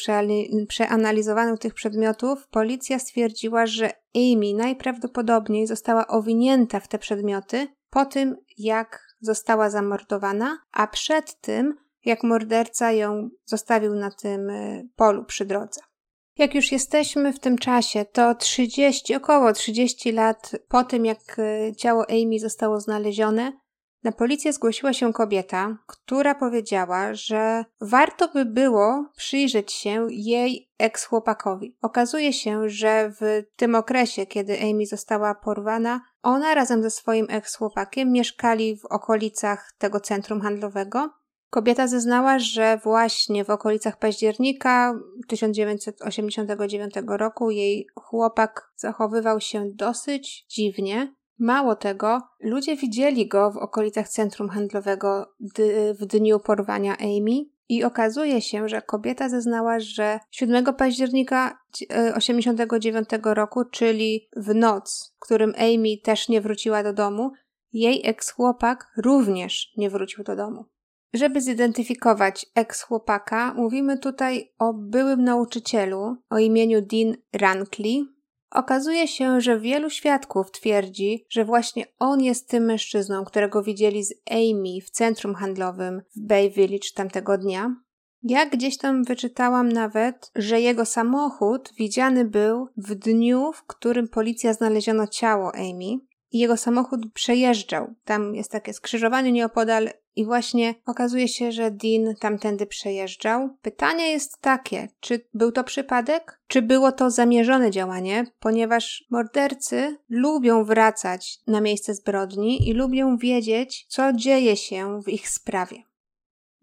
przeanalizowaniu 0.68 1.56
tych 1.56 1.74
przedmiotów, 1.74 2.48
policja 2.48 2.98
stwierdziła, 2.98 3.66
że 3.66 3.92
Amy 4.14 4.54
najprawdopodobniej 4.54 5.66
została 5.66 6.06
owinięta 6.06 6.80
w 6.80 6.88
te 6.88 6.98
przedmioty 6.98 7.68
po 7.90 8.04
tym, 8.04 8.36
jak 8.58 9.09
została 9.20 9.70
zamordowana, 9.70 10.58
a 10.72 10.86
przed 10.86 11.40
tym 11.40 11.74
jak 12.04 12.22
morderca 12.22 12.92
ją 12.92 13.30
zostawił 13.44 13.94
na 13.94 14.10
tym 14.10 14.50
y, 14.50 14.88
polu 14.96 15.24
przy 15.24 15.44
drodze. 15.44 15.80
Jak 16.38 16.54
już 16.54 16.72
jesteśmy 16.72 17.32
w 17.32 17.38
tym 17.38 17.58
czasie, 17.58 18.04
to 18.04 18.34
30, 18.34 19.14
około 19.14 19.52
30 19.52 20.12
lat 20.12 20.52
po 20.68 20.84
tym, 20.84 21.04
jak 21.04 21.38
y, 21.38 21.72
ciało 21.76 22.04
Amy 22.10 22.38
zostało 22.38 22.80
znalezione, 22.80 23.52
na 24.04 24.12
policję 24.12 24.52
zgłosiła 24.52 24.92
się 24.92 25.12
kobieta, 25.12 25.78
która 25.86 26.34
powiedziała, 26.34 27.14
że 27.14 27.64
warto 27.80 28.28
by 28.28 28.44
było 28.44 29.04
przyjrzeć 29.16 29.72
się 29.72 30.06
jej 30.10 30.70
eks-chłopakowi. 30.78 31.76
Okazuje 31.82 32.32
się, 32.32 32.68
że 32.68 33.12
w 33.20 33.42
tym 33.56 33.74
okresie, 33.74 34.26
kiedy 34.26 34.58
Amy 34.60 34.86
została 34.86 35.34
porwana, 35.34 36.00
ona 36.22 36.54
razem 36.54 36.82
ze 36.82 36.90
swoim 36.90 37.26
eks-chłopakiem 37.26 38.12
mieszkali 38.12 38.76
w 38.76 38.84
okolicach 38.84 39.72
tego 39.78 40.00
centrum 40.00 40.40
handlowego. 40.40 41.10
Kobieta 41.50 41.86
zeznała, 41.86 42.38
że 42.38 42.80
właśnie 42.84 43.44
w 43.44 43.50
okolicach 43.50 43.98
października 43.98 44.94
1989 45.28 46.94
roku 47.06 47.50
jej 47.50 47.86
chłopak 47.94 48.72
zachowywał 48.76 49.40
się 49.40 49.70
dosyć 49.74 50.46
dziwnie, 50.48 51.14
Mało 51.40 51.76
tego, 51.76 52.20
ludzie 52.40 52.76
widzieli 52.76 53.28
go 53.28 53.50
w 53.50 53.56
okolicach 53.56 54.08
centrum 54.08 54.48
handlowego 54.48 55.34
w 56.00 56.06
dniu 56.06 56.40
porwania 56.40 56.96
Amy 56.98 57.44
i 57.70 57.84
okazuje 57.84 58.42
się, 58.42 58.68
że 58.68 58.82
kobieta 58.82 59.28
zeznała, 59.28 59.80
że 59.80 60.20
7 60.30 60.64
października 60.64 61.58
1989 61.72 63.08
roku, 63.24 63.64
czyli 63.64 64.28
w 64.36 64.54
noc, 64.54 65.14
w 65.16 65.20
którym 65.20 65.54
Amy 65.58 65.96
też 66.02 66.28
nie 66.28 66.40
wróciła 66.40 66.82
do 66.82 66.92
domu, 66.92 67.32
jej 67.72 68.02
eks-chłopak 68.06 68.76
również 68.96 69.72
nie 69.76 69.90
wrócił 69.90 70.24
do 70.24 70.36
domu. 70.36 70.64
Żeby 71.12 71.40
zidentyfikować 71.40 72.46
eks-chłopaka, 72.54 73.54
mówimy 73.54 73.98
tutaj 73.98 74.52
o 74.58 74.74
byłym 74.74 75.24
nauczycielu 75.24 76.16
o 76.30 76.38
imieniu 76.38 76.82
Dean 76.82 77.16
Rankley, 77.32 78.04
Okazuje 78.50 79.08
się, 79.08 79.40
że 79.40 79.60
wielu 79.60 79.90
świadków 79.90 80.50
twierdzi, 80.50 81.26
że 81.28 81.44
właśnie 81.44 81.86
on 81.98 82.20
jest 82.20 82.48
tym 82.48 82.64
mężczyzną, 82.64 83.24
którego 83.24 83.62
widzieli 83.62 84.04
z 84.04 84.14
Amy 84.30 84.80
w 84.86 84.90
centrum 84.90 85.34
handlowym 85.34 86.02
w 86.16 86.20
Bay 86.20 86.50
Village 86.50 86.88
tamtego 86.94 87.38
dnia. 87.38 87.76
Ja 88.22 88.46
gdzieś 88.46 88.78
tam 88.78 89.04
wyczytałam 89.04 89.68
nawet, 89.68 90.30
że 90.36 90.60
jego 90.60 90.84
samochód 90.84 91.72
widziany 91.78 92.24
był 92.24 92.68
w 92.76 92.94
dniu, 92.94 93.52
w 93.52 93.66
którym 93.66 94.08
policja 94.08 94.52
znaleziono 94.52 95.06
ciało 95.06 95.52
Amy 95.54 96.09
i 96.32 96.38
jego 96.38 96.56
samochód 96.56 97.12
przejeżdżał. 97.14 97.94
Tam 98.04 98.34
jest 98.34 98.50
takie 98.50 98.72
skrzyżowanie 98.72 99.32
nieopodal 99.32 99.90
i 100.16 100.24
właśnie 100.24 100.74
okazuje 100.86 101.28
się, 101.28 101.52
że 101.52 101.70
Dean 101.70 102.14
tamtędy 102.20 102.66
przejeżdżał. 102.66 103.56
Pytanie 103.62 104.10
jest 104.10 104.40
takie, 104.40 104.88
czy 105.00 105.26
był 105.34 105.52
to 105.52 105.64
przypadek, 105.64 106.40
czy 106.46 106.62
było 106.62 106.92
to 106.92 107.10
zamierzone 107.10 107.70
działanie, 107.70 108.26
ponieważ 108.40 109.04
mordercy 109.10 109.96
lubią 110.08 110.64
wracać 110.64 111.38
na 111.46 111.60
miejsce 111.60 111.94
zbrodni 111.94 112.68
i 112.68 112.72
lubią 112.72 113.16
wiedzieć, 113.16 113.86
co 113.88 114.12
dzieje 114.12 114.56
się 114.56 115.02
w 115.02 115.08
ich 115.08 115.28
sprawie. 115.28 115.89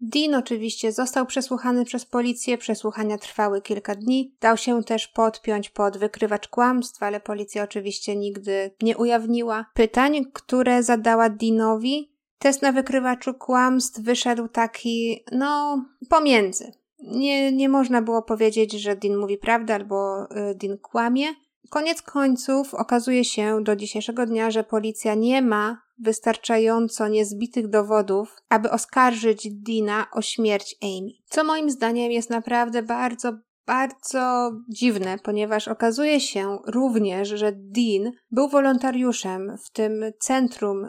Dean 0.00 0.34
oczywiście 0.34 0.92
został 0.92 1.26
przesłuchany 1.26 1.84
przez 1.84 2.04
policję, 2.04 2.58
przesłuchania 2.58 3.18
trwały 3.18 3.62
kilka 3.62 3.94
dni. 3.94 4.34
Dał 4.40 4.56
się 4.56 4.84
też 4.84 5.08
podpiąć 5.08 5.70
pod 5.70 5.98
wykrywacz 5.98 6.48
kłamstw, 6.48 7.02
ale 7.02 7.20
policja 7.20 7.62
oczywiście 7.62 8.16
nigdy 8.16 8.70
nie 8.82 8.96
ujawniła 8.96 9.66
pytań, 9.74 10.24
które 10.32 10.82
zadała 10.82 11.28
Deanowi, 11.28 12.18
Test 12.38 12.62
na 12.62 12.72
wykrywaczu 12.72 13.34
kłamstw 13.34 14.00
wyszedł 14.00 14.48
taki, 14.48 15.24
no, 15.32 15.84
pomiędzy. 16.08 16.72
Nie, 16.98 17.52
nie 17.52 17.68
można 17.68 18.02
było 18.02 18.22
powiedzieć, 18.22 18.72
że 18.72 18.96
Dean 18.96 19.16
mówi 19.16 19.38
prawdę 19.38 19.74
albo 19.74 20.24
y, 20.24 20.54
Dean 20.54 20.78
kłamie. 20.78 21.26
Koniec 21.70 22.02
końców 22.02 22.74
okazuje 22.74 23.24
się 23.24 23.64
do 23.64 23.76
dzisiejszego 23.76 24.26
dnia, 24.26 24.50
że 24.50 24.64
policja 24.64 25.14
nie 25.14 25.42
ma 25.42 25.82
wystarczająco 25.98 27.08
niezbitych 27.08 27.68
dowodów, 27.68 28.36
aby 28.48 28.70
oskarżyć 28.70 29.48
Dina 29.50 30.06
o 30.12 30.22
śmierć 30.22 30.76
Amy. 30.82 31.10
Co 31.26 31.44
moim 31.44 31.70
zdaniem 31.70 32.12
jest 32.12 32.30
naprawdę 32.30 32.82
bardzo, 32.82 33.38
bardzo 33.68 34.52
dziwne, 34.68 35.18
ponieważ 35.22 35.68
okazuje 35.68 36.20
się 36.20 36.58
również, 36.66 37.28
że 37.28 37.52
Dean 37.52 38.12
był 38.30 38.48
wolontariuszem 38.48 39.56
w 39.64 39.70
tym 39.70 40.04
centrum 40.18 40.86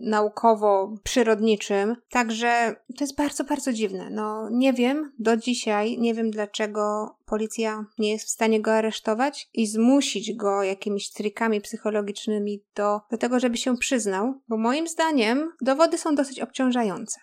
naukowo-przyrodniczym, 0.00 1.96
także 2.10 2.76
to 2.98 3.04
jest 3.04 3.16
bardzo, 3.16 3.44
bardzo 3.44 3.72
dziwne. 3.72 4.10
No, 4.10 4.48
nie 4.50 4.72
wiem 4.72 5.12
do 5.18 5.36
dzisiaj, 5.36 5.98
nie 5.98 6.14
wiem 6.14 6.30
dlaczego 6.30 7.14
policja 7.26 7.84
nie 7.98 8.10
jest 8.10 8.26
w 8.26 8.30
stanie 8.30 8.60
go 8.60 8.74
aresztować 8.74 9.48
i 9.54 9.66
zmusić 9.66 10.36
go 10.36 10.62
jakimiś 10.62 11.10
trikami 11.10 11.60
psychologicznymi 11.60 12.62
do, 12.74 13.00
do 13.10 13.18
tego, 13.18 13.40
żeby 13.40 13.56
się 13.56 13.76
przyznał, 13.76 14.34
bo 14.48 14.56
moim 14.56 14.88
zdaniem 14.88 15.52
dowody 15.60 15.98
są 15.98 16.14
dosyć 16.14 16.40
obciążające. 16.40 17.20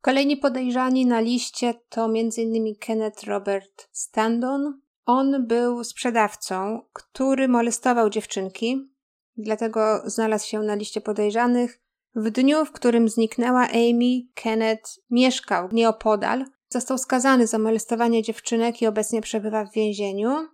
Kolejni 0.00 0.36
podejrzani 0.36 1.06
na 1.06 1.20
liście 1.20 1.74
to 1.88 2.04
m.in. 2.04 2.74
Kenneth 2.80 3.24
Robert 3.24 3.88
Standon. 3.92 4.80
On 5.06 5.46
był 5.46 5.84
sprzedawcą, 5.84 6.82
który 6.92 7.48
molestował 7.48 8.10
dziewczynki, 8.10 8.90
dlatego 9.36 10.02
znalazł 10.04 10.46
się 10.46 10.58
na 10.58 10.74
liście 10.74 11.00
podejrzanych. 11.00 11.80
W 12.14 12.30
dniu, 12.30 12.64
w 12.64 12.72
którym 12.72 13.08
zniknęła 13.08 13.68
Amy, 13.68 14.20
Kenneth 14.34 14.90
mieszkał 15.10 15.68
nieopodal. 15.72 16.44
Został 16.68 16.98
skazany 16.98 17.46
za 17.46 17.58
molestowanie 17.58 18.22
dziewczynek 18.22 18.82
i 18.82 18.86
obecnie 18.86 19.20
przebywa 19.20 19.64
w 19.64 19.72
więzieniu. 19.72 20.48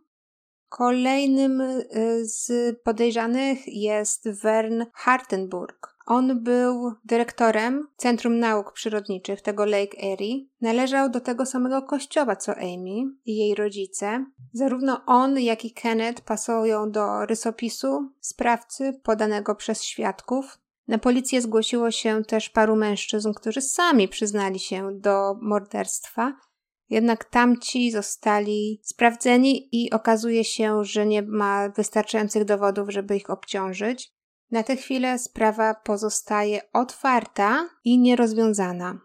Kolejnym 0.69 1.61
y, 1.61 1.87
z 2.23 2.77
podejrzanych 2.83 3.59
jest 3.67 4.29
Vern 4.43 4.85
Hartenburg. 4.95 5.94
On 6.07 6.43
był 6.43 6.93
dyrektorem 7.05 7.89
Centrum 7.97 8.39
Nauk 8.39 8.73
Przyrodniczych 8.73 9.41
tego 9.43 9.65
Lake 9.65 9.99
Erie. 10.13 10.47
Należał 10.61 11.11
do 11.11 11.21
tego 11.21 11.47
samego 11.47 11.83
kościoła 11.83 12.37
co 12.37 12.53
Amy 12.53 13.15
i 13.25 13.37
jej 13.37 13.55
rodzice. 13.55 14.25
Zarówno 14.53 15.01
on, 15.07 15.39
jak 15.39 15.65
i 15.65 15.73
Kenneth 15.73 16.23
pasują 16.23 16.91
do 16.91 17.27
rysopisu 17.27 18.13
sprawcy 18.21 19.01
podanego 19.03 19.55
przez 19.55 19.83
świadków. 19.83 20.59
Na 20.89 20.99
policję 20.99 21.43
zgłosiło 21.43 21.91
się 21.91 22.25
też 22.25 22.51
paru 22.51 22.77
mężczyzn, 22.77 23.33
którzy 23.33 23.61
sami 23.61 24.09
przyznali 24.09 24.59
się 24.59 24.91
do 24.93 25.35
morderstwa. 25.41 26.37
Jednak 26.91 27.25
tamci 27.25 27.91
zostali 27.91 28.81
sprawdzeni 28.83 29.69
i 29.73 29.91
okazuje 29.91 30.45
się, 30.45 30.85
że 30.85 31.07
nie 31.07 31.23
ma 31.23 31.69
wystarczających 31.69 32.45
dowodów, 32.45 32.91
żeby 32.91 33.17
ich 33.17 33.31
obciążyć. 33.31 34.15
Na 34.51 34.63
tę 34.63 34.77
chwilę 34.77 35.19
sprawa 35.19 35.75
pozostaje 35.75 36.61
otwarta 36.73 37.69
i 37.85 37.99
nierozwiązana. 37.99 39.01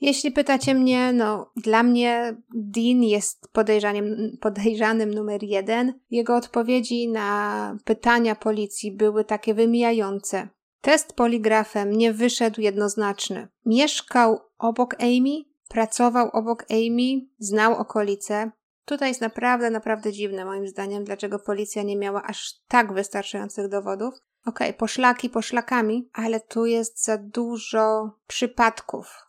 Jeśli 0.00 0.30
pytacie 0.30 0.74
mnie, 0.74 1.12
no 1.12 1.50
dla 1.56 1.82
mnie 1.82 2.36
Dean 2.54 3.02
jest 3.02 3.48
podejrzanym, 3.52 4.36
podejrzanym 4.40 5.14
numer 5.14 5.42
jeden. 5.42 6.00
Jego 6.10 6.36
odpowiedzi 6.36 7.08
na 7.08 7.76
pytania 7.84 8.34
policji 8.34 8.92
były 8.92 9.24
takie 9.24 9.54
wymijające. 9.54 10.48
Test 10.80 11.12
poligrafem 11.12 11.92
nie 11.92 12.12
wyszedł 12.12 12.60
jednoznaczny. 12.60 13.48
Mieszkał 13.66 14.40
obok 14.58 14.94
Amy, 14.94 15.44
pracował 15.68 16.30
obok 16.32 16.64
Amy, 16.70 17.26
znał 17.38 17.74
okolice. 17.74 18.50
Tutaj 18.84 19.08
jest 19.08 19.20
naprawdę, 19.20 19.70
naprawdę 19.70 20.12
dziwne 20.12 20.44
moim 20.44 20.68
zdaniem, 20.68 21.04
dlaczego 21.04 21.38
policja 21.38 21.82
nie 21.82 21.96
miała 21.96 22.22
aż 22.22 22.54
tak 22.68 22.92
wystarczających 22.92 23.68
dowodów. 23.68 24.14
Okej, 24.46 24.68
okay, 24.68 24.78
poszlaki 24.78 25.30
poszlakami, 25.30 26.08
ale 26.12 26.40
tu 26.40 26.66
jest 26.66 27.04
za 27.04 27.18
dużo 27.18 28.10
przypadków. 28.26 29.24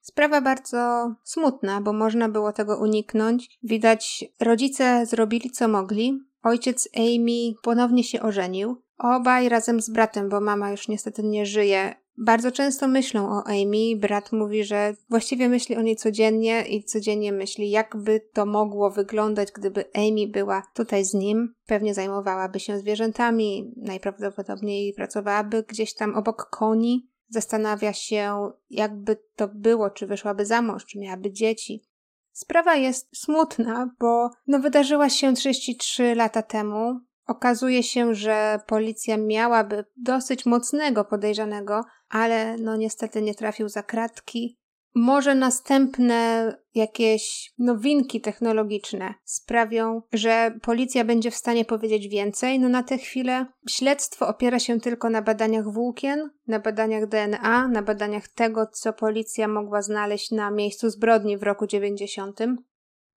Sprawa 0.00 0.40
bardzo 0.40 1.14
smutna, 1.24 1.80
bo 1.80 1.92
można 1.92 2.28
było 2.28 2.52
tego 2.52 2.78
uniknąć. 2.78 3.58
Widać, 3.62 4.24
rodzice 4.40 5.06
zrobili 5.06 5.50
co 5.50 5.68
mogli. 5.68 6.20
Ojciec 6.42 6.88
Amy 6.96 7.54
ponownie 7.62 8.04
się 8.04 8.22
ożenił. 8.22 8.82
Obaj 8.98 9.48
razem 9.48 9.80
z 9.80 9.90
bratem, 9.90 10.28
bo 10.28 10.40
mama 10.40 10.70
już 10.70 10.88
niestety 10.88 11.22
nie 11.22 11.46
żyje, 11.46 11.94
bardzo 12.18 12.52
często 12.52 12.88
myślą 12.88 13.28
o 13.28 13.44
Amy. 13.46 13.96
Brat 13.96 14.32
mówi, 14.32 14.64
że 14.64 14.94
właściwie 15.10 15.48
myśli 15.48 15.76
o 15.76 15.82
niej 15.82 15.96
codziennie 15.96 16.62
i 16.62 16.84
codziennie 16.84 17.32
myśli, 17.32 17.70
jakby 17.70 18.20
to 18.32 18.46
mogło 18.46 18.90
wyglądać, 18.90 19.52
gdyby 19.52 19.84
Amy 19.94 20.28
była 20.28 20.62
tutaj 20.74 21.04
z 21.04 21.14
nim. 21.14 21.54
Pewnie 21.66 21.94
zajmowałaby 21.94 22.60
się 22.60 22.78
zwierzętami, 22.78 23.72
najprawdopodobniej 23.76 24.92
pracowałaby 24.92 25.62
gdzieś 25.68 25.94
tam 25.94 26.14
obok 26.14 26.50
koni. 26.50 27.10
Zastanawia 27.28 27.92
się, 27.92 28.50
jakby 28.70 29.16
to 29.36 29.48
było, 29.48 29.90
czy 29.90 30.06
wyszłaby 30.06 30.46
za 30.46 30.62
mąż, 30.62 30.84
czy 30.84 30.98
miałaby 30.98 31.32
dzieci. 31.32 31.84
Sprawa 32.32 32.74
jest 32.74 33.16
smutna, 33.16 33.90
bo 34.00 34.30
no 34.46 34.58
wydarzyła 34.58 35.08
się 35.08 35.34
33 35.34 36.14
lata 36.14 36.42
temu. 36.42 37.00
Okazuje 37.26 37.82
się, 37.82 38.14
że 38.14 38.60
policja 38.66 39.16
miałaby 39.16 39.84
dosyć 39.96 40.46
mocnego 40.46 41.04
podejrzanego, 41.04 41.84
ale 42.14 42.56
no 42.56 42.76
niestety 42.76 43.22
nie 43.22 43.34
trafił 43.34 43.68
za 43.68 43.82
kratki. 43.82 44.58
może 44.96 45.34
następne 45.34 46.52
jakieś 46.74 47.52
nowinki 47.58 48.20
technologiczne 48.20 49.14
sprawią, 49.24 50.02
że 50.12 50.58
policja 50.62 51.04
będzie 51.04 51.30
w 51.30 51.34
stanie 51.34 51.64
powiedzieć 51.64 52.08
więcej. 52.08 52.60
No 52.60 52.68
na 52.68 52.82
tę 52.82 52.98
chwilę 52.98 53.46
śledztwo 53.68 54.28
opiera 54.28 54.58
się 54.58 54.80
tylko 54.80 55.10
na 55.10 55.22
badaniach 55.22 55.72
włókien, 55.72 56.30
na 56.46 56.58
badaniach 56.58 57.08
DNA, 57.08 57.68
na 57.68 57.82
badaniach 57.82 58.28
tego, 58.28 58.66
co 58.66 58.92
policja 58.92 59.48
mogła 59.48 59.82
znaleźć 59.82 60.30
na 60.30 60.50
miejscu 60.50 60.90
zbrodni 60.90 61.38
w 61.38 61.42
roku 61.42 61.66
90. 61.66 62.40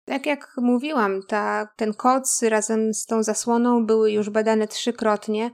Tak 0.04 0.26
jak 0.26 0.54
mówiłam, 0.56 1.20
ta, 1.28 1.68
ten 1.76 1.94
koc 1.94 2.42
razem 2.42 2.94
z 2.94 3.06
tą 3.06 3.22
zasłoną 3.22 3.86
były 3.86 4.12
już 4.12 4.30
badane 4.30 4.68
trzykrotnie. 4.68 5.50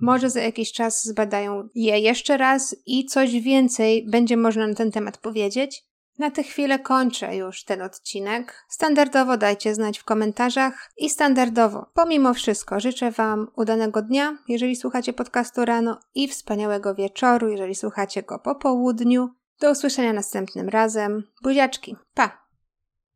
Może 0.00 0.30
za 0.30 0.40
jakiś 0.40 0.72
czas 0.72 1.04
zbadają 1.04 1.68
je 1.74 1.98
jeszcze 1.98 2.36
raz 2.36 2.76
i 2.86 3.06
coś 3.06 3.40
więcej 3.40 4.06
będzie 4.10 4.36
można 4.36 4.66
na 4.66 4.74
ten 4.74 4.90
temat 4.90 5.18
powiedzieć. 5.18 5.84
Na 6.18 6.30
tę 6.30 6.42
chwilę 6.42 6.78
kończę 6.78 7.36
już 7.36 7.64
ten 7.64 7.82
odcinek. 7.82 8.64
Standardowo 8.68 9.36
dajcie 9.36 9.74
znać 9.74 9.98
w 9.98 10.04
komentarzach 10.04 10.90
i 10.96 11.10
standardowo, 11.10 11.86
pomimo 11.94 12.34
wszystko, 12.34 12.80
życzę 12.80 13.10
Wam 13.10 13.48
udanego 13.56 14.02
dnia, 14.02 14.38
jeżeli 14.48 14.76
słuchacie 14.76 15.12
podcastu 15.12 15.64
rano 15.64 16.00
i 16.14 16.28
wspaniałego 16.28 16.94
wieczoru, 16.94 17.48
jeżeli 17.48 17.74
słuchacie 17.74 18.22
go 18.22 18.38
po 18.38 18.54
południu. 18.54 19.28
Do 19.60 19.70
usłyszenia 19.70 20.12
następnym 20.12 20.68
razem. 20.68 21.22
Buziaczki. 21.42 21.96
Pa! 22.14 22.39